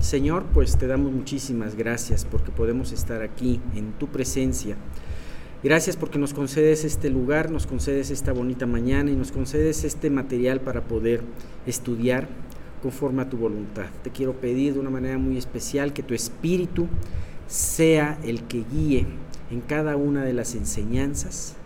[0.00, 4.76] Señor, pues te damos muchísimas gracias porque podemos estar aquí en tu presencia.
[5.62, 10.08] Gracias porque nos concedes este lugar, nos concedes esta bonita mañana y nos concedes este
[10.08, 11.20] material para poder
[11.66, 12.28] estudiar
[12.82, 13.86] conforme a tu voluntad.
[14.02, 16.88] Te quiero pedir de una manera muy especial que tu espíritu
[17.46, 19.06] sea el que guíe
[19.50, 21.56] en cada una de las enseñanzas.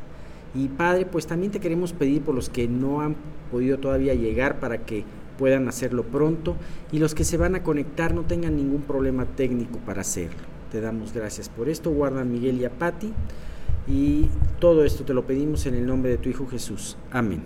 [0.56, 3.14] Y Padre, pues también te queremos pedir por los que no han
[3.52, 5.04] podido todavía llegar para que
[5.38, 6.56] puedan hacerlo pronto
[6.92, 10.38] y los que se van a conectar no tengan ningún problema técnico para hacerlo.
[10.70, 11.90] Te damos gracias por esto.
[11.90, 13.12] Guarda a Miguel y a Patti.
[13.86, 14.28] Y
[14.60, 16.96] todo esto te lo pedimos en el nombre de tu Hijo Jesús.
[17.10, 17.42] Amén.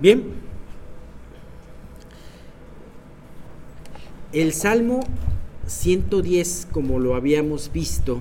[0.00, 0.24] Bien.
[4.32, 5.00] El Salmo
[5.66, 8.20] 110, como lo habíamos visto,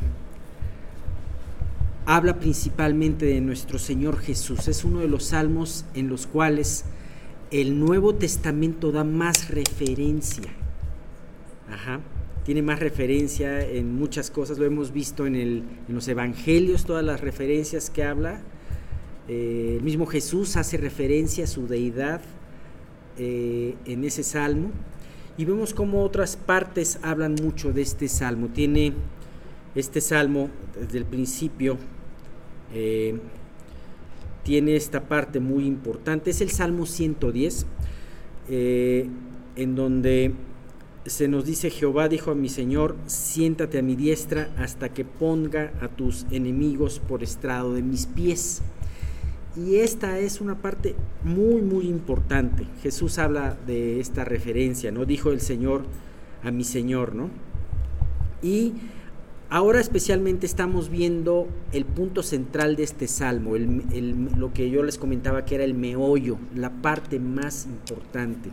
[2.05, 4.67] habla principalmente de nuestro Señor Jesús.
[4.67, 6.85] Es uno de los salmos en los cuales
[7.51, 10.51] el Nuevo Testamento da más referencia.
[12.45, 17.89] Tiene más referencia en muchas cosas, lo hemos visto en, los evangelios, todas las referencias
[17.89, 18.41] que habla.
[19.27, 22.21] Eh, el mismo Jesús hace referencia a su deidad
[23.17, 24.71] eh, en ese salmo.
[25.37, 28.47] Y vemos cómo otras partes hablan mucho de este salmo.
[28.47, 28.93] Tiene
[29.75, 30.49] este salmo
[30.79, 31.77] desde el principio
[32.73, 33.19] eh,
[34.43, 36.31] tiene esta parte muy importante.
[36.31, 37.65] Es el Salmo 110,
[38.49, 39.07] eh,
[39.55, 40.33] en donde
[41.05, 45.73] se nos dice, Jehová dijo a mi Señor, siéntate a mi diestra hasta que ponga
[45.81, 48.61] a tus enemigos por estrado de mis pies.
[49.55, 52.67] Y esta es una parte muy, muy importante.
[52.81, 55.05] Jesús habla de esta referencia, ¿no?
[55.05, 55.83] Dijo el Señor
[56.43, 57.29] a mi Señor, ¿no?
[58.41, 58.73] Y
[59.53, 65.43] Ahora especialmente estamos viendo el punto central de este salmo, lo que yo les comentaba
[65.43, 68.49] que era el meollo, la parte más importante,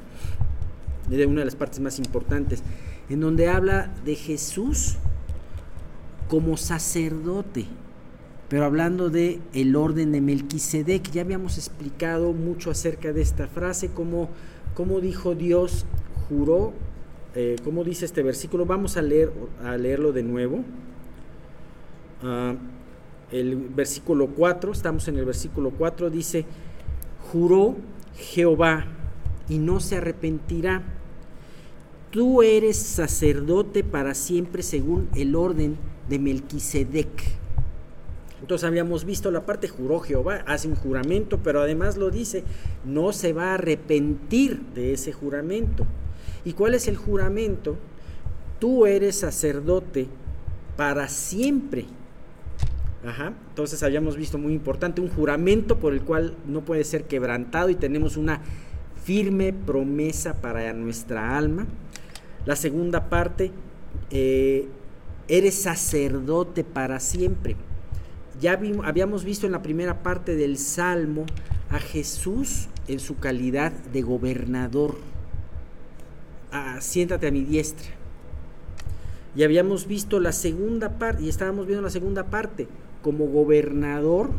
[1.09, 2.65] de una de las partes más importantes,
[3.09, 4.97] en donde habla de Jesús
[6.27, 7.67] como sacerdote,
[8.49, 11.13] pero hablando de el orden de Melquisedec.
[11.13, 14.31] Ya habíamos explicado mucho acerca de esta frase, cómo,
[15.01, 15.87] dijo Dios,
[16.29, 16.73] juró,
[17.37, 18.67] eh, cómo dice este versículo.
[18.67, 19.31] Vamos a, leer,
[19.63, 20.65] a leerlo de nuevo.
[22.23, 26.45] El versículo 4, estamos en el versículo 4, dice,
[27.31, 27.77] juró
[28.17, 28.87] Jehová
[29.49, 30.83] y no se arrepentirá.
[32.11, 35.77] Tú eres sacerdote para siempre según el orden
[36.09, 37.09] de Melquisedec.
[38.41, 42.45] Entonces habíamos visto la parte juró Jehová, hace un juramento, pero además lo dice,
[42.85, 45.85] no se va a arrepentir de ese juramento.
[46.45, 47.77] ¿Y cuál es el juramento?
[48.59, 50.07] Tú eres sacerdote
[50.77, 51.85] para siempre
[53.05, 57.77] entonces habíamos visto muy importante un juramento por el cual no puede ser quebrantado y
[57.77, 58.41] tenemos una
[59.05, 61.67] firme promesa para nuestra alma.
[62.45, 63.53] La segunda parte,
[64.11, 64.69] eh,
[65.29, 67.57] eres sacerdote para siempre.
[68.41, 71.27] Ya habíamos visto en la primera parte del Salmo
[71.71, 74.97] a Jesús en su calidad de gobernador.
[76.51, 77.89] Ah, siéntate a mi diestra.
[79.37, 82.67] Y habíamos visto la segunda parte, y estábamos viendo la segunda parte,
[83.03, 84.31] como gobernador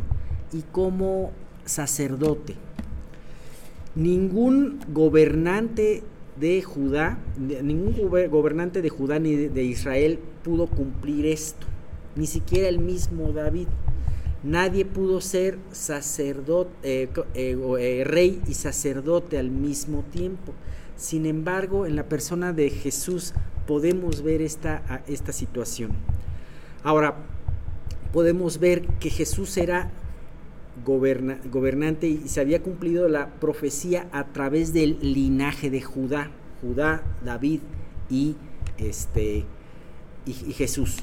[0.52, 1.32] y como
[1.64, 2.56] sacerdote.
[3.94, 6.02] Ningún gobernante
[6.38, 7.94] de Judá, ningún
[8.30, 11.66] gobernante de Judá ni de Israel pudo cumplir esto,
[12.16, 13.68] ni siquiera el mismo David.
[14.42, 20.54] Nadie pudo ser sacerdote, eh, eh, eh, rey y sacerdote al mismo tiempo.
[20.96, 23.34] Sin embargo, en la persona de Jesús
[23.66, 25.90] podemos ver esta, esta situación.
[26.82, 27.16] Ahora,
[28.12, 29.90] podemos ver que Jesús era
[30.84, 36.30] gobernante y se había cumplido la profecía a través del linaje de Judá,
[36.62, 37.60] Judá, David
[38.08, 38.36] y,
[38.78, 39.44] este,
[40.26, 40.98] y, Jesús.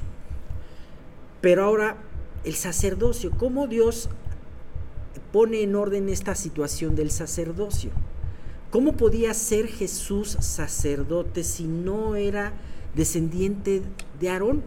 [1.42, 1.98] Pero ahora
[2.44, 4.10] el sacerdocio, ¿cómo Dios
[5.32, 7.92] pone en orden esta situación del sacerdocio?
[8.72, 12.54] ¿Cómo podía ser Jesús sacerdote si no era
[12.96, 13.82] descendiente
[14.20, 14.64] de Aarón?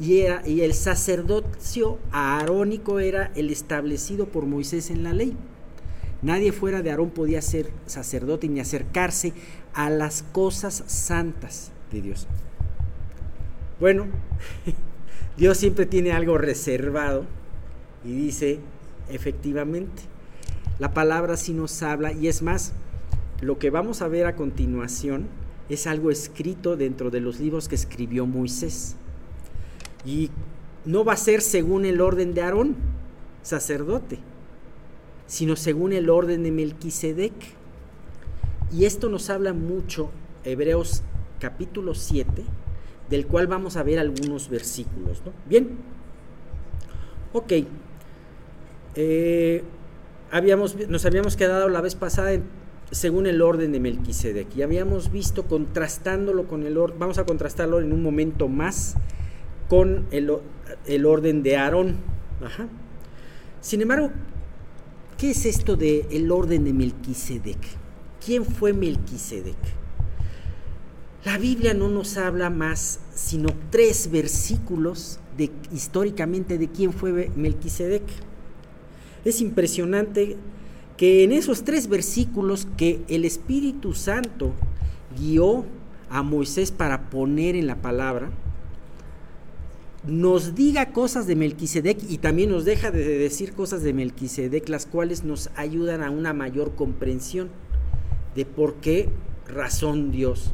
[0.00, 5.36] Y, el sacerdocio aarónico era el establecido por Moisés en la ley.
[6.22, 9.34] Nadie fuera de Aarón podía ser sacerdote ni acercarse
[9.74, 12.26] a las cosas santas de Dios.
[13.78, 14.06] Bueno,
[15.36, 17.26] Dios siempre tiene algo reservado
[18.02, 18.58] y dice,
[19.10, 20.02] efectivamente,
[20.78, 22.72] la palabra sí nos habla y es más,
[23.42, 25.26] lo que vamos a ver a continuación
[25.68, 28.96] es algo escrito dentro de los libros que escribió Moisés.
[30.04, 30.30] Y
[30.84, 32.76] no va a ser según el orden de Aarón,
[33.42, 34.18] sacerdote,
[35.26, 37.32] sino según el orden de Melquisedec.
[38.72, 40.10] Y esto nos habla mucho
[40.44, 41.02] Hebreos
[41.38, 42.44] capítulo 7,
[43.08, 45.22] del cual vamos a ver algunos versículos.
[45.48, 45.70] Bien,
[47.32, 47.52] ok.
[48.94, 49.64] Eh,
[50.30, 52.40] habíamos, nos habíamos quedado la vez pasada
[52.90, 57.80] según el orden de Melquisedec y habíamos visto contrastándolo con el orden, vamos a contrastarlo
[57.80, 58.96] en un momento más
[59.70, 60.32] con el,
[60.86, 61.94] el orden de Aarón.
[63.60, 64.10] Sin embargo,
[65.16, 67.58] ¿qué es esto de el orden de Melquisedec?
[68.22, 69.56] ¿Quién fue Melquisedec?
[71.24, 78.02] La Biblia no nos habla más sino tres versículos de, históricamente de quién fue Melquisedec.
[79.24, 80.36] Es impresionante
[80.96, 84.52] que en esos tres versículos que el Espíritu Santo
[85.16, 85.64] guió
[86.08, 88.30] a Moisés para poner en la palabra,
[90.06, 94.86] nos diga cosas de Melquisedec y también nos deja de decir cosas de Melquisedec, las
[94.86, 97.50] cuales nos ayudan a una mayor comprensión
[98.34, 99.08] de por qué
[99.46, 100.52] razón Dios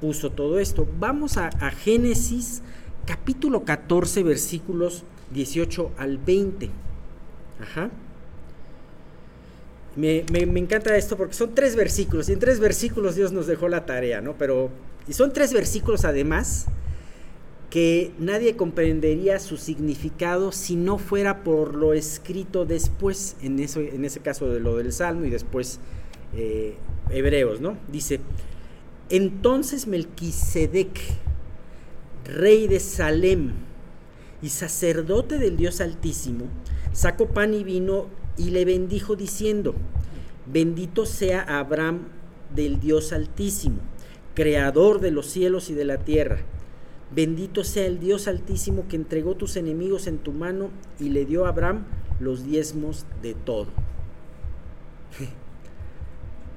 [0.00, 0.88] puso todo esto.
[0.98, 2.62] Vamos a, Génesis
[3.06, 6.70] capítulo 14 versículos 18 al 20.
[7.60, 7.90] Ajá.
[9.94, 13.46] Me, me, me, encanta esto porque son tres versículos y en tres versículos Dios nos
[13.46, 14.34] dejó la tarea, ¿no?
[14.34, 14.70] Pero,
[15.08, 16.66] y son tres versículos además
[17.70, 24.20] que nadie comprendería su significado si no fuera por lo escrito después, en, en ese
[24.20, 25.78] caso de lo del Salmo y después
[26.34, 26.76] eh,
[27.10, 27.76] Hebreos, ¿no?
[27.92, 28.20] Dice,
[29.10, 30.98] entonces Melquisedec,
[32.24, 33.52] rey de Salem
[34.40, 36.46] y sacerdote del Dios Altísimo,
[36.92, 38.06] sacó pan y vino
[38.38, 39.74] y le bendijo diciendo,
[40.50, 42.08] bendito sea Abraham
[42.54, 43.80] del Dios Altísimo,
[44.34, 46.38] creador de los cielos y de la tierra
[47.14, 51.46] Bendito sea el Dios altísimo que entregó tus enemigos en tu mano y le dio
[51.46, 51.84] a Abraham
[52.20, 53.68] los diezmos de todo.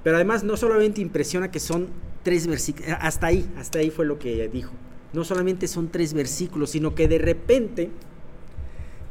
[0.04, 1.88] Pero además no solamente impresiona que son
[2.24, 4.74] tres versículos, hasta ahí, hasta ahí fue lo que dijo.
[5.14, 7.90] No solamente son tres versículos, sino que de repente,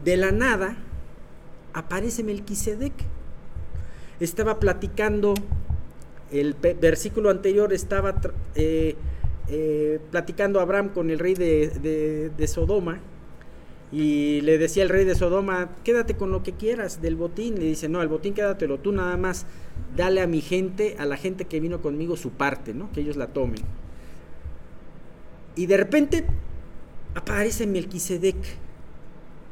[0.05, 0.77] de la nada,
[1.73, 2.93] aparece Melquisedec.
[4.19, 5.35] Estaba platicando,
[6.31, 8.21] el versículo anterior estaba
[8.55, 8.97] eh,
[9.52, 13.00] eh, platicando Abraham con el rey de, Sodoma
[13.91, 17.58] y le decía el rey de Sodoma, quédate con lo que quieras del botín.
[17.58, 19.47] Le dice, no, el botín quédatelo tú nada más,
[19.97, 22.93] dale a mi gente, a la gente que vino conmigo su parte, ¿no?
[22.93, 23.62] Que ellos la tomen.
[25.56, 26.25] Y de repente
[27.17, 28.37] aparece Melquisedec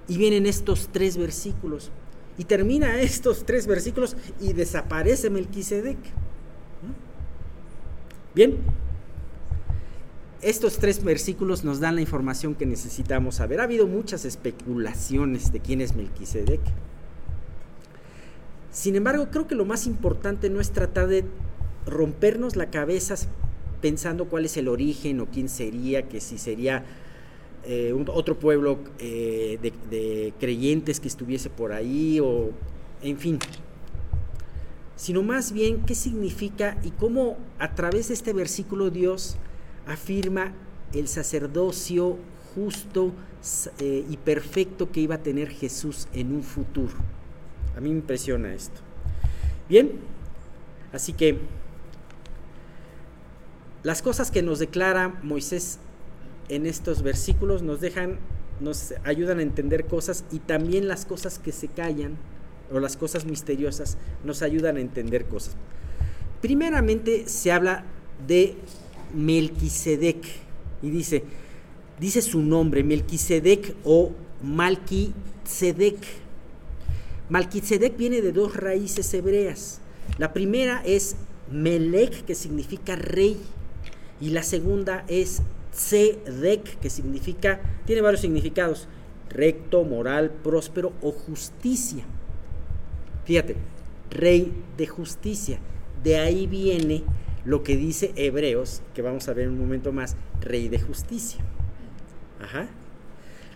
[0.06, 1.90] y vienen estos tres versículos.
[2.38, 5.98] Y termina estos tres versículos y desaparece Melquisedec.
[8.36, 8.58] Bien,
[10.40, 13.61] estos tres versículos nos dan la información que necesitamos saber.
[13.61, 16.61] Ha habido muchas especulaciones de quién es Melquisedec.
[18.70, 21.25] Sin embargo, creo que lo más importante no es tratar de
[21.87, 23.17] rompernos la cabeza
[23.81, 26.85] pensando cuál es el origen o quién sería, que si sería
[27.64, 32.50] eh, otro pueblo eh, de, de creyentes que estuviese por ahí o
[33.02, 33.38] en fin,
[34.96, 39.37] sino más bien qué significa y cómo a través de este versículo Dios
[39.88, 40.52] afirma
[40.93, 42.19] el sacerdocio
[42.55, 43.12] justo
[43.81, 46.94] eh, y perfecto que iba a tener Jesús en un futuro.
[47.76, 48.81] A mí me impresiona esto.
[49.69, 49.93] Bien,
[50.93, 51.38] así que
[53.82, 55.78] las cosas que nos declara Moisés
[56.49, 58.18] en estos versículos nos dejan,
[58.61, 62.16] nos ayudan a entender cosas y también las cosas que se callan
[62.73, 65.57] o las cosas misteriosas nos ayudan a entender cosas.
[66.40, 67.85] Primeramente se habla
[68.26, 68.57] de
[69.14, 70.24] Melquisedec.
[70.82, 71.24] Y dice,
[71.98, 74.12] dice su nombre, Melquisedec o
[74.42, 75.98] Malquisedec.
[77.28, 79.80] Malquisedec viene de dos raíces hebreas.
[80.16, 81.16] La primera es
[81.50, 83.36] Melech, que significa rey,
[84.20, 88.88] y la segunda es Tzedek, que significa, tiene varios significados,
[89.28, 92.04] recto, moral, próspero o justicia.
[93.24, 93.56] Fíjate,
[94.10, 95.60] rey de justicia.
[96.02, 97.04] De ahí viene
[97.49, 101.43] lo que dice Hebreos, que vamos a ver en un momento más, rey de justicia.
[102.43, 102.69] Ajá.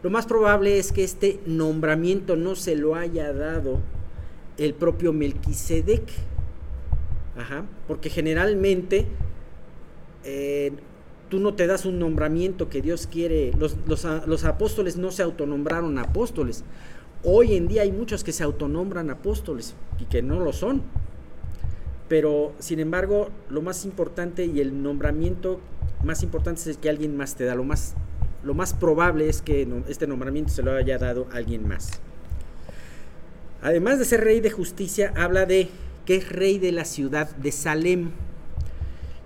[0.02, 3.80] Lo más probable es que este nombramiento no se lo haya dado
[4.56, 6.04] el propio Melquisedec.
[7.36, 7.66] Ajá.
[7.86, 9.08] Porque generalmente
[10.24, 10.72] eh,
[11.28, 13.52] tú no te das un nombramiento que Dios quiere.
[13.58, 16.64] Los, los apóstoles no se autonombraron apóstoles.
[17.24, 20.80] Hoy en día hay muchos que se autonombran apóstoles y que no lo son
[22.12, 25.60] pero sin embargo lo más importante y el nombramiento
[26.04, 27.94] más importante es que alguien más te da, lo más,
[28.44, 32.02] lo más probable es que este nombramiento se lo haya dado alguien más.
[33.62, 35.70] Además de ser rey de justicia, habla de
[36.04, 38.10] que es rey de la ciudad de Salem.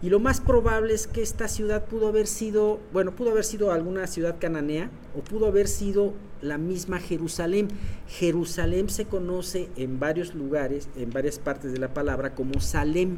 [0.03, 3.73] Y lo más probable es que esta ciudad pudo haber sido, bueno, pudo haber sido
[3.73, 6.12] alguna ciudad cananea o pudo haber sido
[6.43, 7.69] la misma Jerusalén.
[8.07, 13.17] Jerusalén se conoce en varios lugares, en varias partes de la palabra, como Salem.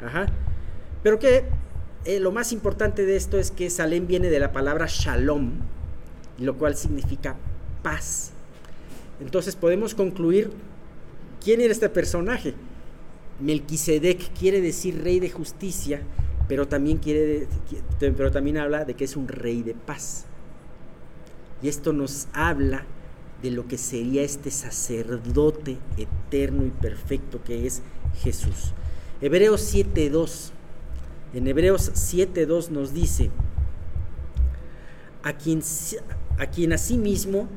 [0.00, 0.26] Ajá.
[1.02, 1.44] Pero que
[2.04, 5.52] eh, lo más importante de esto es que Salem viene de la palabra Shalom,
[6.38, 7.36] lo cual significa
[7.82, 8.30] paz.
[9.20, 10.50] Entonces podemos concluir
[11.42, 12.54] quién era este personaje.
[13.40, 16.02] Melquisedec quiere decir rey de justicia,
[16.48, 17.48] pero también, quiere,
[17.98, 20.26] pero también habla de que es un rey de paz.
[21.62, 22.84] Y esto nos habla
[23.42, 27.82] de lo que sería este sacerdote eterno y perfecto que es
[28.22, 28.72] Jesús.
[29.20, 30.50] Hebreos 7.2.
[31.34, 33.30] En Hebreos 7.2 nos dice,
[35.22, 35.62] a quien,
[36.38, 37.48] a quien asimismo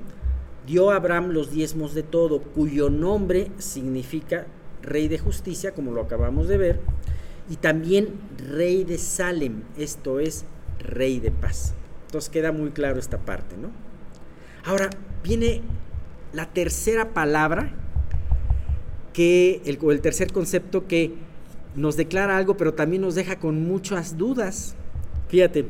[0.66, 4.48] dio Abraham los diezmos de todo, cuyo nombre significa
[4.88, 6.79] rey de justicia, como lo acabamos de ver,
[7.50, 10.46] y también rey de Salem, esto es
[10.79, 11.74] rey de paz.
[12.08, 13.70] Entonces queda muy claro esta parte, ¿no?
[14.65, 14.89] Ahora
[15.24, 15.62] viene
[16.34, 17.74] la tercera palabra,
[19.13, 21.15] que el, el tercer concepto que
[21.75, 24.75] nos declara algo, pero también nos deja con muchas dudas.
[25.29, 25.67] Fíjate,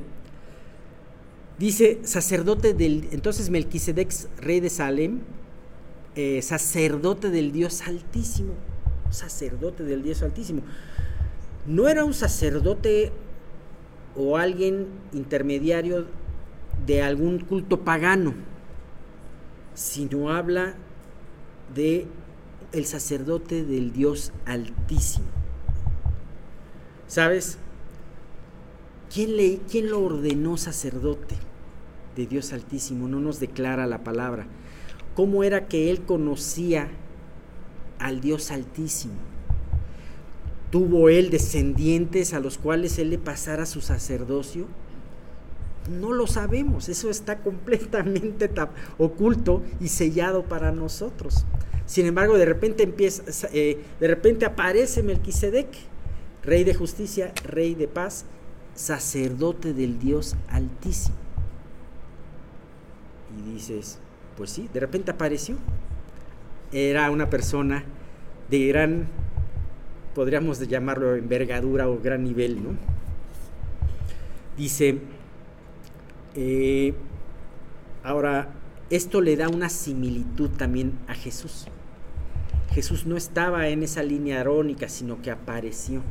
[1.57, 5.19] dice sacerdote del, entonces Melquisedec, rey de Salem,
[6.15, 8.53] eh, sacerdote del Dios Altísimo
[9.09, 10.61] sacerdote del Dios Altísimo.
[11.65, 13.11] No era un sacerdote
[14.15, 16.05] o alguien intermediario
[16.85, 18.33] de algún culto pagano,
[19.73, 20.75] sino habla
[21.73, 22.07] de
[22.71, 25.27] el sacerdote del Dios Altísimo.
[27.07, 27.57] ¿Sabes?
[29.13, 31.35] ¿Quién, le, ¿Quién lo ordenó sacerdote
[32.15, 33.07] de Dios Altísimo?
[33.07, 34.47] No nos declara la palabra.
[35.15, 36.89] ¿Cómo era que él conocía
[37.99, 39.15] al Dios Altísimo.
[40.71, 44.67] ¿Tuvo él descendientes a los cuales él le pasara su sacerdocio?
[45.89, 48.49] No lo sabemos, eso está completamente
[48.97, 51.45] oculto y sellado para nosotros.
[51.85, 55.69] Sin embargo, de repente empieza, eh, de repente aparece Melquisedec,
[56.43, 58.25] rey de justicia, rey de paz,
[58.75, 61.15] sacerdote del Dios Altísimo.
[63.37, 63.99] Y dices,
[64.35, 65.55] pues sí, de repente apareció
[66.71, 67.83] era una persona
[68.49, 69.07] de gran,
[70.15, 72.69] podríamos llamarlo envergadura o gran nivel, ¿no?
[74.57, 74.97] Dice,
[76.35, 76.93] eh,
[78.03, 78.49] ahora,
[78.89, 81.67] esto le da una similitud también a Jesús.
[82.73, 86.01] Jesús no estaba en esa línea arónica, sino que apareció.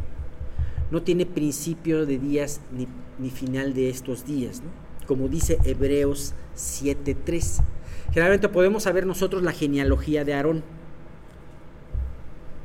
[0.90, 2.86] No tiene principio de días ni,
[3.18, 4.86] ni final de estos días, ¿no?
[5.06, 7.62] como dice Hebreos 7.3.
[8.16, 10.62] Generalmente podemos saber nosotros la genealogía de Aarón,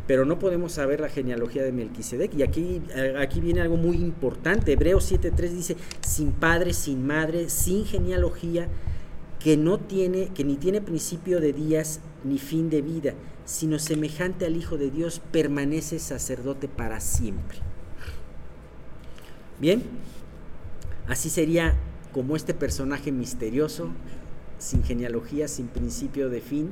[0.08, 2.34] pero no podemos saber la genealogía de Melquisedec.
[2.36, 4.72] Y aquí, eh, aquí viene algo muy importante.
[4.72, 8.70] Hebreos 7.3 dice, sin padre, sin madre, sin genealogía,
[9.43, 14.46] que no tiene, que ni tiene principio de días ni fin de vida, sino semejante
[14.46, 17.58] al Hijo de Dios, permanece sacerdote para siempre.
[19.60, 19.84] Bien,
[21.10, 21.75] así sería
[22.13, 23.89] como este personaje misterioso,
[24.62, 26.70] sin genealogía, sin principio de fin,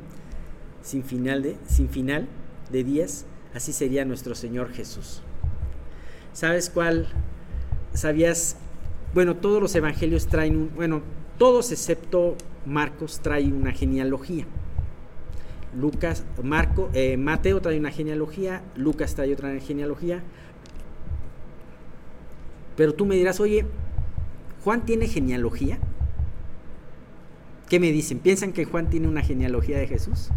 [0.84, 2.28] sin final de, sin final
[2.72, 5.22] de días, así sería nuestro Señor Jesús.
[6.34, 7.08] ¿Sabes cuál?
[7.94, 8.58] ¿Sabías?
[9.14, 11.02] Bueno, todos los evangelios traen un, bueno,
[11.40, 14.46] todos excepto Marcos trae una genealogía.
[15.76, 20.22] Lucas, Marco, eh, Mateo trae una genealogía, Lucas trae otra genealogía.
[22.76, 23.66] Pero tú me dirás, oye,
[24.64, 25.80] ¿Juan tiene genealogía?
[27.70, 28.18] ¿Qué me dicen?
[28.18, 30.30] ¿Piensan que Juan tiene una genealogía de Jesús?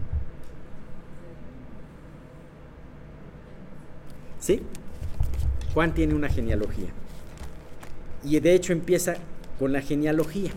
[4.39, 4.61] ¿Sí?
[5.73, 6.89] Juan tiene una genealogía.
[8.23, 9.15] Y de hecho empieza
[9.59, 10.51] con la genealogía.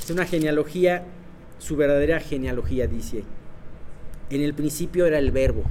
[0.00, 1.04] Es una genealogía,
[1.58, 3.24] su verdadera genealogía dice.
[4.30, 5.64] En el principio era el verbo.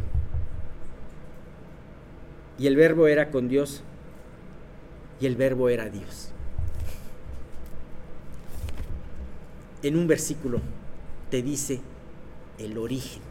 [2.59, 3.81] Y el verbo era con Dios.
[5.21, 6.34] Y el verbo era Dios.
[9.87, 10.61] En un versículo
[11.29, 11.79] te dice
[12.57, 13.21] el origen.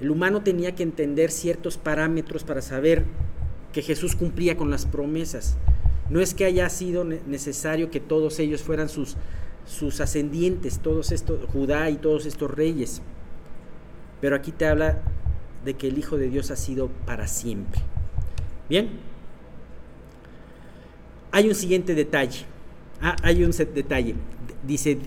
[0.00, 3.04] El humano tenía que entender ciertos parámetros para saber
[3.72, 5.58] que Jesús cumplía con las promesas.
[6.08, 9.16] No es que haya sido necesario que todos ellos fueran sus,
[9.66, 13.02] sus ascendientes, todos estos, Judá y todos estos reyes.
[14.20, 15.02] Pero aquí te habla
[15.64, 17.80] de que el Hijo de Dios ha sido para siempre.
[18.68, 18.88] Bien,
[21.30, 22.46] hay un siguiente detalle.
[23.02, 24.14] Ah, hay un detalle.
[24.66, 24.98] Dice,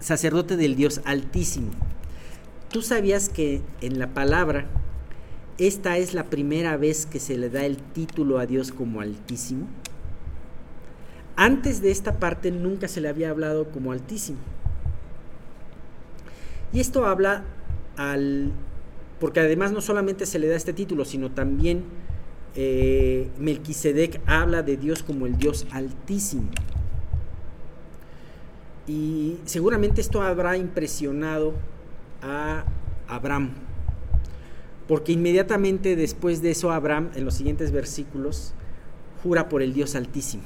[0.00, 1.70] sacerdote del Dios Altísimo.
[2.70, 4.66] ¿Tú sabías que en la palabra
[5.60, 9.66] esta es la primera vez que se le da el título a Dios como altísimo.
[11.36, 14.38] Antes de esta parte nunca se le había hablado como altísimo.
[16.72, 17.44] Y esto habla
[17.98, 18.52] al...
[19.18, 21.84] porque además no solamente se le da este título, sino también
[22.56, 26.48] eh, Melquisedec habla de Dios como el Dios altísimo.
[28.90, 31.54] Y seguramente esto habrá impresionado
[32.22, 32.64] a
[33.06, 33.50] Abraham,
[34.88, 38.52] porque inmediatamente después de eso Abraham, en los siguientes versículos,
[39.22, 40.42] jura por el Dios altísimo.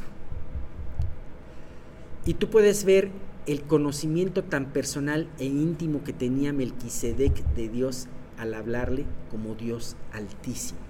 [2.26, 3.12] Y tú puedes ver
[3.46, 9.96] el conocimiento tan personal e íntimo que tenía Melquisedec de Dios al hablarle como Dios
[10.12, 10.80] altísimo.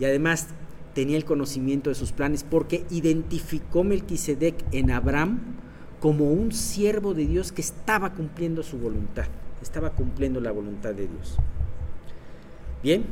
[0.00, 0.48] Y además
[0.94, 5.61] tenía el conocimiento de sus planes porque identificó Melquisedec en Abraham
[6.02, 9.26] como un siervo de Dios que estaba cumpliendo su voluntad,
[9.62, 11.36] estaba cumpliendo la voluntad de Dios.
[12.82, 13.04] Bien,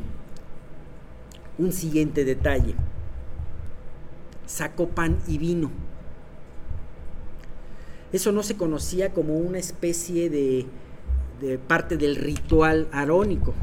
[1.56, 2.74] un siguiente detalle.
[4.44, 5.70] Sacó pan y vino.
[8.12, 10.66] Eso no se conocía como una especie de,
[11.68, 13.54] parte del ritual arónico,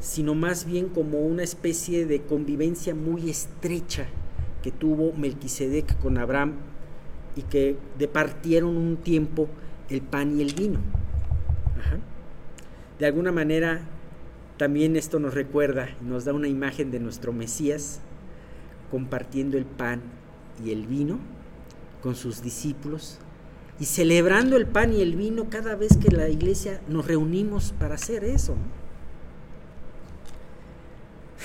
[0.00, 4.06] sino más bien como una especie de convivencia muy estrecha
[4.62, 6.54] que tuvo Melquisedec con Abraham
[7.36, 9.48] y que departieron un tiempo
[9.88, 10.80] el pan y el vino.
[12.98, 13.80] De alguna manera,
[14.56, 18.00] también esto nos recuerda y nos da una imagen de nuestro Mesías
[18.90, 20.00] compartiendo el pan
[20.64, 21.18] y el vino
[22.02, 23.18] con sus discípulos
[23.80, 27.96] y celebrando el pan y el vino cada vez que la iglesia nos reunimos para
[27.96, 28.54] hacer eso.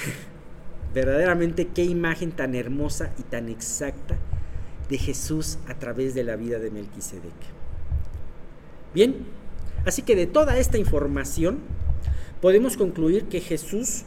[0.94, 4.18] Verdaderamente qué imagen tan hermosa y tan exacta
[4.90, 7.34] de Jesús a través de la vida de Melquisedec.
[8.94, 9.16] Bien,
[9.86, 11.60] así que de toda esta información
[12.42, 14.04] podemos concluir que Jesús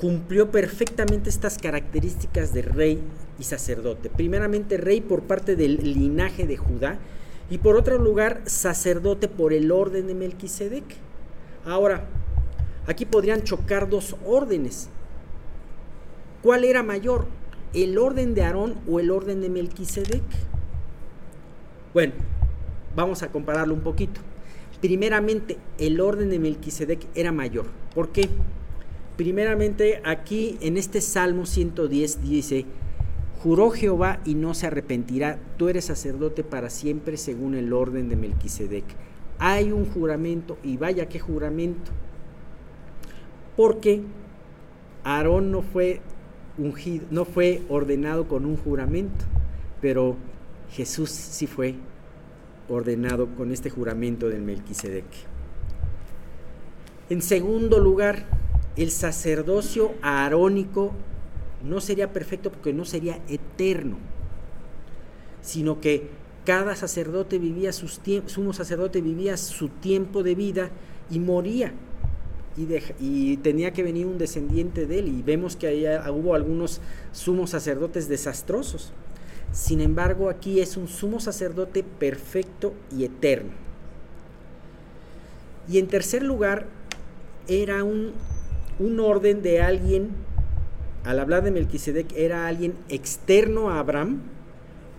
[0.00, 3.00] cumplió perfectamente estas características de rey
[3.38, 4.10] y sacerdote.
[4.10, 6.98] Primeramente rey por parte del linaje de Judá
[7.50, 10.84] y por otro lugar sacerdote por el orden de Melquisedec.
[11.64, 12.06] Ahora,
[12.86, 14.88] aquí podrían chocar dos órdenes.
[16.42, 17.26] ¿Cuál era mayor?
[17.74, 20.22] ¿El orden de Aarón o el orden de Melquisedec?
[21.92, 22.14] Bueno,
[22.96, 24.20] vamos a compararlo un poquito.
[24.80, 27.66] Primeramente, el orden de Melquisedec era mayor.
[27.94, 28.28] ¿Por qué?
[29.16, 32.64] Primeramente, aquí en este Salmo 110 dice,
[33.42, 38.16] juró Jehová y no se arrepentirá, tú eres sacerdote para siempre según el orden de
[38.16, 38.84] Melquisedec.
[39.40, 41.90] Hay un juramento y vaya qué juramento.
[43.56, 44.02] Porque
[45.04, 46.00] Aarón no fue
[47.10, 49.24] no fue ordenado con un juramento,
[49.80, 50.16] pero
[50.70, 51.76] Jesús sí fue
[52.68, 55.06] ordenado con este juramento del Melquisedec.
[57.10, 58.26] En segundo lugar,
[58.76, 60.92] el sacerdocio aarónico
[61.64, 63.96] no sería perfecto porque no sería eterno,
[65.40, 66.10] sino que
[66.44, 70.70] cada sacerdote vivía sus sumo sacerdote vivía su tiempo de vida
[71.10, 71.72] y moría.
[72.98, 75.08] Y, tenía que venir un descendiente de él.
[75.08, 76.80] Y vemos que ahí hubo algunos
[77.12, 78.92] sumos sacerdotes desastrosos.
[79.52, 83.50] Sin embargo, aquí es un sumo sacerdote perfecto y eterno.
[85.70, 86.66] Y en tercer lugar,
[87.46, 88.12] era un,
[88.78, 90.10] un orden de alguien,
[91.04, 94.20] al hablar de Melquisedec, era alguien externo a Abraham,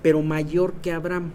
[0.01, 1.31] pero mayor que Abraham.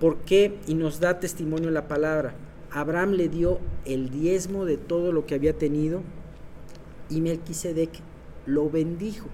[0.00, 0.58] ¿Por qué?
[0.66, 2.34] Y nos da testimonio la palabra.
[2.74, 6.02] Abraham le dio el diezmo de todo lo que había tenido
[7.08, 7.90] y Melquisedec
[8.46, 9.28] lo bendijo.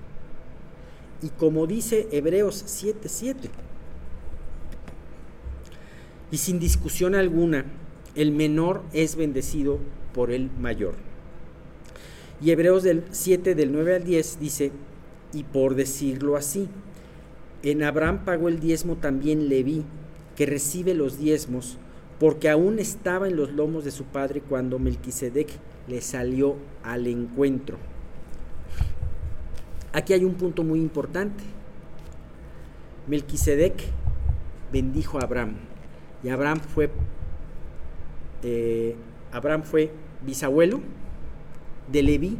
[1.23, 3.49] Y como dice Hebreos 7:7,
[6.31, 7.65] y sin discusión alguna,
[8.15, 9.79] el menor es bendecido
[10.13, 10.95] por el mayor.
[12.43, 14.71] Y Hebreos del 7 del 9 al 10 dice,
[15.33, 16.69] y por decirlo así,
[17.63, 19.85] en Abraham pagó el diezmo también Leví,
[20.37, 21.79] que recibe los diezmos,
[22.21, 25.49] porque aún estaba en los lomos de su padre cuando Melquisedec
[25.89, 26.55] le salió
[26.85, 27.79] al encuentro.
[29.93, 31.43] Aquí hay un punto muy importante.
[33.09, 33.83] Melquisedec
[34.71, 35.57] bendijo a Abraham
[36.23, 36.91] y Abraham fue
[38.43, 38.95] eh,
[39.33, 39.91] Abraham fue
[40.25, 40.81] bisabuelo
[41.91, 42.39] de Leví,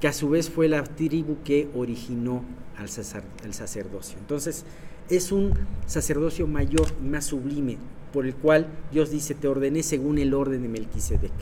[0.00, 2.42] que a su vez fue la tribu que originó
[2.76, 4.18] al, sacerdocio.
[4.18, 4.64] Entonces,
[5.08, 5.52] es un
[5.86, 7.76] sacerdocio mayor y más sublime,
[8.12, 11.32] por el cual Dios dice, te ordené según el orden de Melquisedec.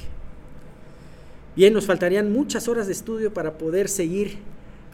[1.57, 4.39] Bien, nos faltarían muchas horas de estudio para poder seguir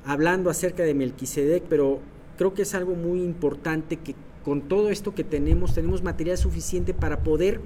[0.04, 2.00] hablando acerca de Melquisedec, pero
[2.38, 6.94] creo que es algo muy importante que con todo esto que tenemos, tenemos material suficiente
[6.94, 7.60] para poder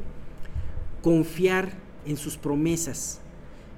[1.03, 1.71] confiar
[2.07, 3.21] en sus promesas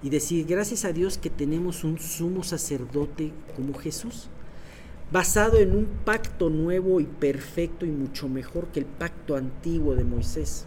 [0.03, 4.29] y decir gracias a Dios que tenemos un sumo sacerdote como Jesús,
[5.13, 10.05] basado en un pacto nuevo y perfecto y mucho mejor que el pacto antiguo de
[10.05, 10.67] Moisés.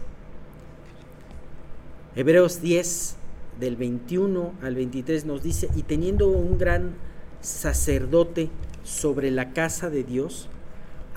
[2.14, 3.16] Hebreos 10,
[3.58, 6.94] del 21 al 23 nos dice, y teniendo un gran
[7.40, 8.50] sacerdote
[8.82, 10.48] sobre la casa de Dios,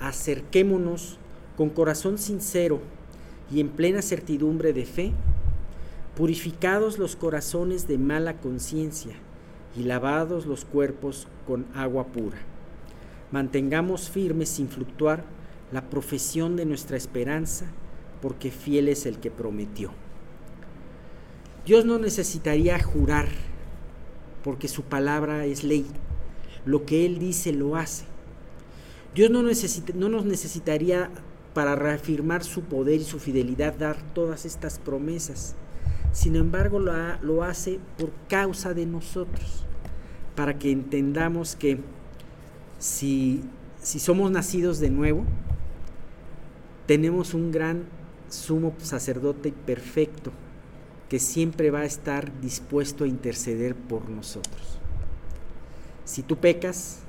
[0.00, 1.18] acerquémonos
[1.56, 2.80] con corazón sincero
[3.52, 5.12] y en plena certidumbre de fe,
[6.16, 9.14] purificados los corazones de mala conciencia
[9.76, 12.38] y lavados los cuerpos con agua pura.
[13.30, 15.24] Mantengamos firmes sin fluctuar
[15.70, 17.66] la profesión de nuestra esperanza,
[18.22, 19.90] porque fiel es el que prometió.
[21.66, 23.28] Dios no necesitaría jurar,
[24.42, 25.86] porque su palabra es ley.
[26.64, 28.06] Lo que Él dice lo hace.
[29.14, 31.10] Dios no, no nos necesitaría
[31.52, 35.54] para reafirmar su poder y su fidelidad dar todas estas promesas.
[36.12, 39.66] Sin embargo, lo hace por causa de nosotros,
[40.34, 41.78] para que entendamos que
[42.78, 43.42] si,
[43.82, 45.24] somos nacidos de nuevo,
[46.86, 47.84] tenemos un gran
[48.28, 50.32] sumo sacerdote perfecto
[51.08, 54.78] que siempre va a estar dispuesto a interceder por nosotros.
[56.04, 57.00] Si tú pecas,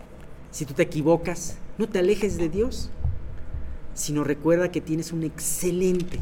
[0.52, 2.90] si tú te equivocas, no te alejes de Dios,
[3.94, 6.20] sino recuerda que tienes un excelente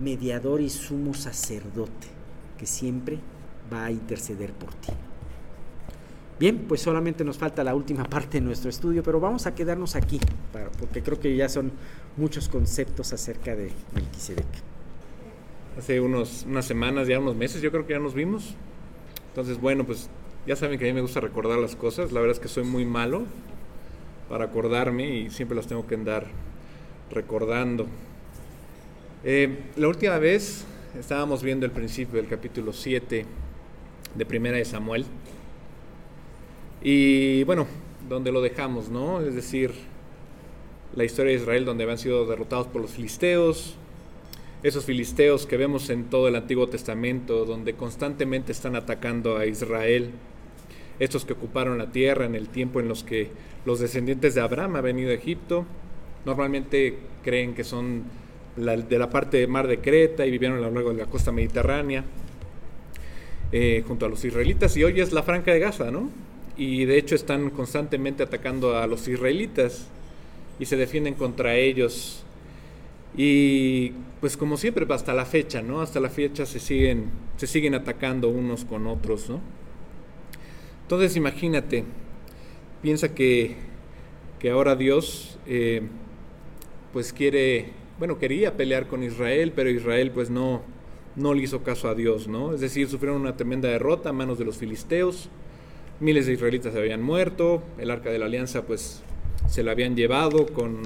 [0.00, 2.08] mediador y sumo sacerdote
[2.58, 3.18] que siempre
[3.72, 4.92] va a interceder por ti.
[6.44, 9.96] Bien, pues solamente nos falta la última parte de nuestro estudio, pero vamos a quedarnos
[9.96, 10.20] aquí,
[10.78, 11.72] porque creo que ya son
[12.18, 14.44] muchos conceptos acerca de Melquisedec
[15.78, 18.56] hace unos, unas semanas, ya unos meses, yo creo que ya nos vimos.
[19.30, 20.10] Entonces, bueno, pues
[20.46, 22.12] ya saben que a mí me gusta recordar las cosas.
[22.12, 23.22] La verdad es que soy muy malo
[24.28, 26.26] para acordarme y siempre las tengo que andar
[27.10, 27.86] recordando.
[29.24, 30.66] Eh, la última vez
[31.00, 33.24] estábamos viendo el principio del capítulo 7
[34.14, 35.06] de Primera de Samuel.
[36.86, 37.66] Y bueno,
[38.10, 39.22] donde lo dejamos, ¿no?
[39.22, 39.72] Es decir,
[40.94, 43.74] la historia de Israel donde habían sido derrotados por los filisteos,
[44.62, 50.10] esos filisteos que vemos en todo el Antiguo Testamento, donde constantemente están atacando a Israel,
[50.98, 53.30] estos que ocuparon la tierra en el tiempo en los que
[53.64, 55.64] los descendientes de Abraham han venido a Egipto,
[56.26, 58.04] normalmente creen que son
[58.56, 61.32] de la parte del mar de Creta y vivieron a lo largo de la costa
[61.32, 62.04] mediterránea,
[63.52, 66.10] eh, junto a los israelitas, y hoy es la franja de Gaza, ¿no?
[66.56, 69.88] Y de hecho están constantemente atacando a los israelitas
[70.58, 72.24] y se defienden contra ellos
[73.16, 75.80] y pues como siempre, hasta la fecha, ¿no?
[75.80, 79.40] Hasta la fecha se siguen, se siguen atacando unos con otros, ¿no?
[80.82, 81.84] Entonces imagínate,
[82.82, 83.56] piensa que,
[84.38, 85.82] que ahora Dios eh,
[86.92, 90.62] pues quiere, bueno, quería pelear con Israel, pero Israel pues no,
[91.14, 92.52] no le hizo caso a Dios, ¿no?
[92.52, 95.28] Es decir, sufrieron una tremenda derrota a manos de los filisteos,
[96.00, 99.02] miles de israelitas se habían muerto, el arca de la alianza pues
[99.48, 100.82] se la habían llevado con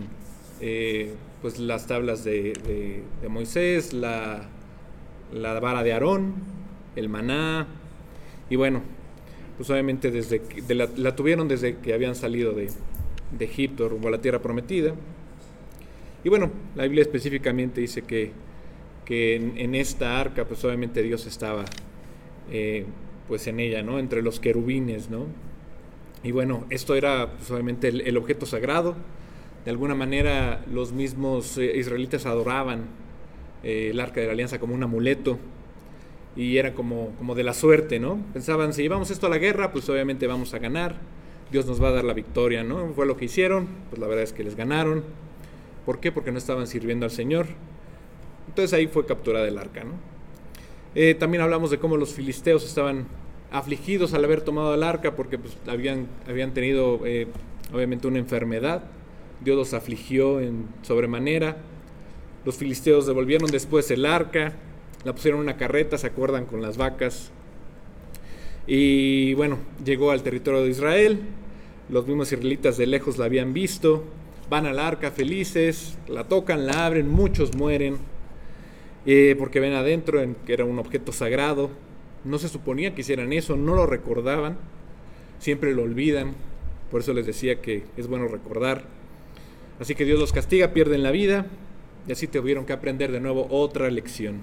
[0.61, 4.49] eh, pues las tablas de, Moisés, la,
[5.33, 6.35] la, vara de Aarón,
[6.97, 7.66] el maná,
[8.51, 8.83] y bueno,
[9.57, 10.40] pues obviamente desde
[10.75, 12.71] la, tuvieron desde que habían salido de,
[13.38, 14.94] Egipto rumbo a la tierra prometida.
[16.25, 18.33] Y bueno, la Biblia específicamente dice que,
[19.05, 21.64] que en, esta arca, pues obviamente Dios estaba
[22.51, 22.87] eh,
[23.29, 23.99] pues en ella, ¿no?
[23.99, 25.27] Entre los querubines, ¿no?
[26.25, 28.97] Y bueno, esto era pues, obviamente el objeto sagrado
[29.69, 32.87] de alguna manera los mismos eh, israelitas adoraban
[33.62, 35.38] eh, el arca de la alianza como un amuleto
[36.37, 38.19] y era como, como de la suerte, ¿no?
[38.33, 40.97] Pensaban, si llevamos esto a la guerra, pues obviamente vamos a ganar,
[41.51, 42.95] Dios nos va a dar la victoria, ¿no?
[42.95, 45.05] Fue lo que hicieron, pues la verdad es que les ganaron.
[45.85, 46.12] ¿Por qué?
[46.12, 47.49] Porque no estaban sirviendo al Señor.
[48.49, 49.93] Entonces ahí fue capturada el arca, ¿no?
[51.01, 53.07] Eh, también hablamos de cómo los filisteos estaban
[53.53, 57.01] afligidos al haber tomado el arca porque pues, habían, habían tenido
[57.73, 58.83] obviamente una enfermedad
[59.41, 61.57] Dios los afligió en sobremanera.
[62.45, 64.55] Los filisteos devolvieron después el arca,
[65.05, 67.31] la pusieron en una carreta, se acuerdan, con las vacas.
[68.67, 71.21] Y bueno, llegó al territorio de Israel.
[71.89, 74.05] Los mismos israelitas de lejos la habían visto.
[74.51, 77.99] Van al arca felices, la tocan, la abren, muchos mueren.
[79.11, 81.71] Eh, porque ven adentro en, que era un objeto sagrado.
[82.25, 84.59] No se suponía que hicieran eso, no lo recordaban.
[85.38, 86.35] Siempre lo olvidan.
[86.90, 88.85] Por eso les decía que es bueno recordar.
[89.81, 91.47] Así que Dios los castiga, pierden la vida
[92.07, 94.40] y así tuvieron que aprender de nuevo otra lección.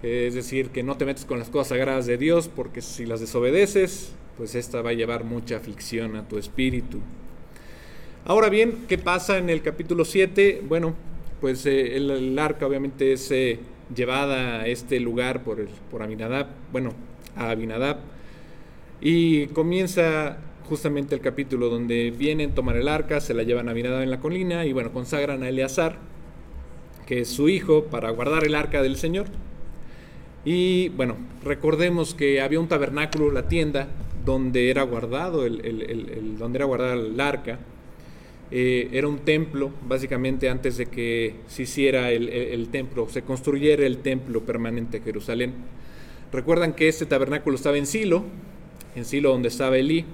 [0.00, 3.04] Que es decir, que no te metes con las cosas sagradas de Dios porque si
[3.04, 7.00] las desobedeces, pues esta va a llevar mucha aflicción a tu espíritu.
[8.26, 10.62] Ahora bien, ¿qué pasa en el capítulo 7?
[10.68, 10.94] Bueno,
[11.40, 13.58] pues eh, el, arca obviamente es eh,
[13.94, 16.92] llevada a este lugar por, el, por Abinadab, bueno,
[17.36, 17.98] a Abinadab,
[19.00, 24.02] y comienza justamente el capítulo donde vienen, tomar el arca, se la llevan a Abinadab
[24.02, 25.96] en la colina y bueno, consagran a Eleazar,
[27.06, 29.26] que es su hijo, para guardar el arca del Señor.
[30.44, 33.88] Y bueno, recordemos que había un tabernáculo, la tienda,
[34.24, 37.58] donde era guardado el, donde era el arca.
[38.54, 44.02] Eh, era un templo, básicamente antes de que se hiciera el, templo, se construyera el
[44.02, 45.54] templo permanente de Jerusalén.
[46.30, 48.24] Recuerdan que este tabernáculo estaba en Silo,
[48.94, 50.04] en Silo donde estaba Elí,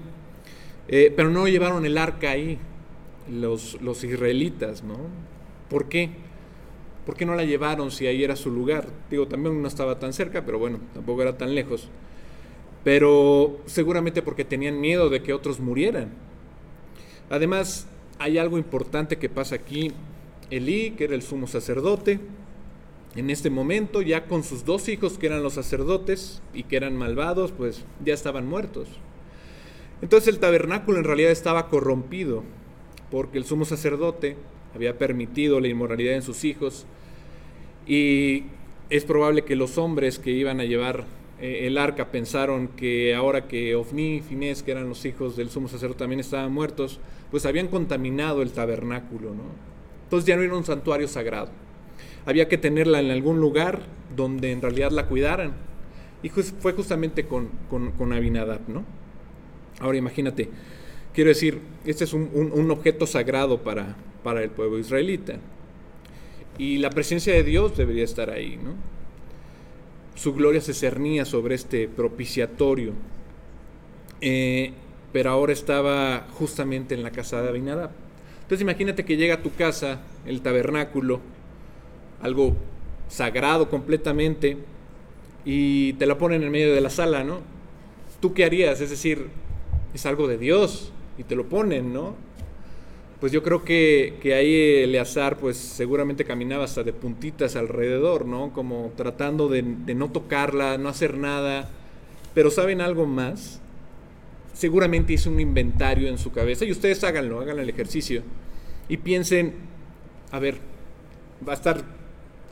[0.87, 2.57] eh, pero no llevaron el arca ahí,
[3.29, 4.95] los, los israelitas, ¿no?
[5.69, 6.09] ¿Por qué?
[7.05, 8.87] ¿Por qué no la llevaron si ahí era su lugar?
[9.11, 11.89] Digo, también no estaba tan cerca, pero bueno, tampoco era tan lejos.
[12.85, 16.13] Pero seguramente porque tenían miedo de que otros murieran.
[17.29, 17.85] Además,
[18.19, 19.91] hay algo importante que pasa aquí.
[20.51, 22.19] Elí, que era el sumo sacerdote,
[23.15, 26.95] en este momento ya con sus dos hijos que eran los sacerdotes y que eran
[26.95, 28.87] malvados, pues ya estaban muertos.
[30.01, 32.43] Entonces el tabernáculo en realidad estaba corrompido
[33.11, 34.37] porque el sumo sacerdote
[34.75, 36.85] había permitido la inmoralidad en sus hijos
[37.87, 38.43] y
[38.89, 41.05] es probable que los hombres que iban a llevar
[41.41, 45.49] eh, el arca pensaron que ahora que Ofni y Finés, que eran los hijos del
[45.49, 46.99] sumo sacerdote, también estaban muertos,
[47.31, 49.43] pues habían contaminado el tabernáculo, ¿no?
[50.05, 51.49] Entonces ya no era un santuario sagrado.
[52.25, 53.81] Había que tenerla en algún lugar
[54.15, 55.53] donde en realidad la cuidaran.
[56.23, 58.83] Y fue justamente con, con, Abinadab, ¿no?
[59.79, 60.49] Ahora imagínate,
[61.13, 65.35] quiero decir, este es un, un objeto sagrado para, para el pueblo israelita.
[66.57, 68.73] Y la presencia de Dios debería estar ahí, ¿no?
[70.15, 72.91] Su gloria se cernía sobre este propiciatorio.
[74.19, 74.73] Eh,
[75.11, 77.91] pero ahora estaba justamente en la casa de Abinadab.
[78.41, 81.19] Entonces imagínate que llega a tu casa, el tabernáculo,
[82.21, 82.55] algo
[83.07, 84.57] sagrado completamente,
[85.45, 87.39] y te la ponen en medio de la sala, ¿no?
[88.19, 88.81] ¿Tú qué harías?
[88.81, 89.27] Es decir,
[89.93, 92.15] es algo de Dios y te lo ponen, ¿no?
[93.19, 98.53] pues yo creo que, que ahí Eleazar pues seguramente caminaba hasta de puntitas alrededor, ¿no?
[98.53, 101.69] Como tratando de, no tocarla, no hacer nada.
[102.33, 103.59] Pero ¿saben algo más?
[104.53, 108.23] Seguramente hizo un inventario en su cabeza y ustedes háganlo, hagan el ejercicio
[108.89, 109.53] y piensen,
[110.31, 110.57] a ver,
[111.47, 111.83] va a estar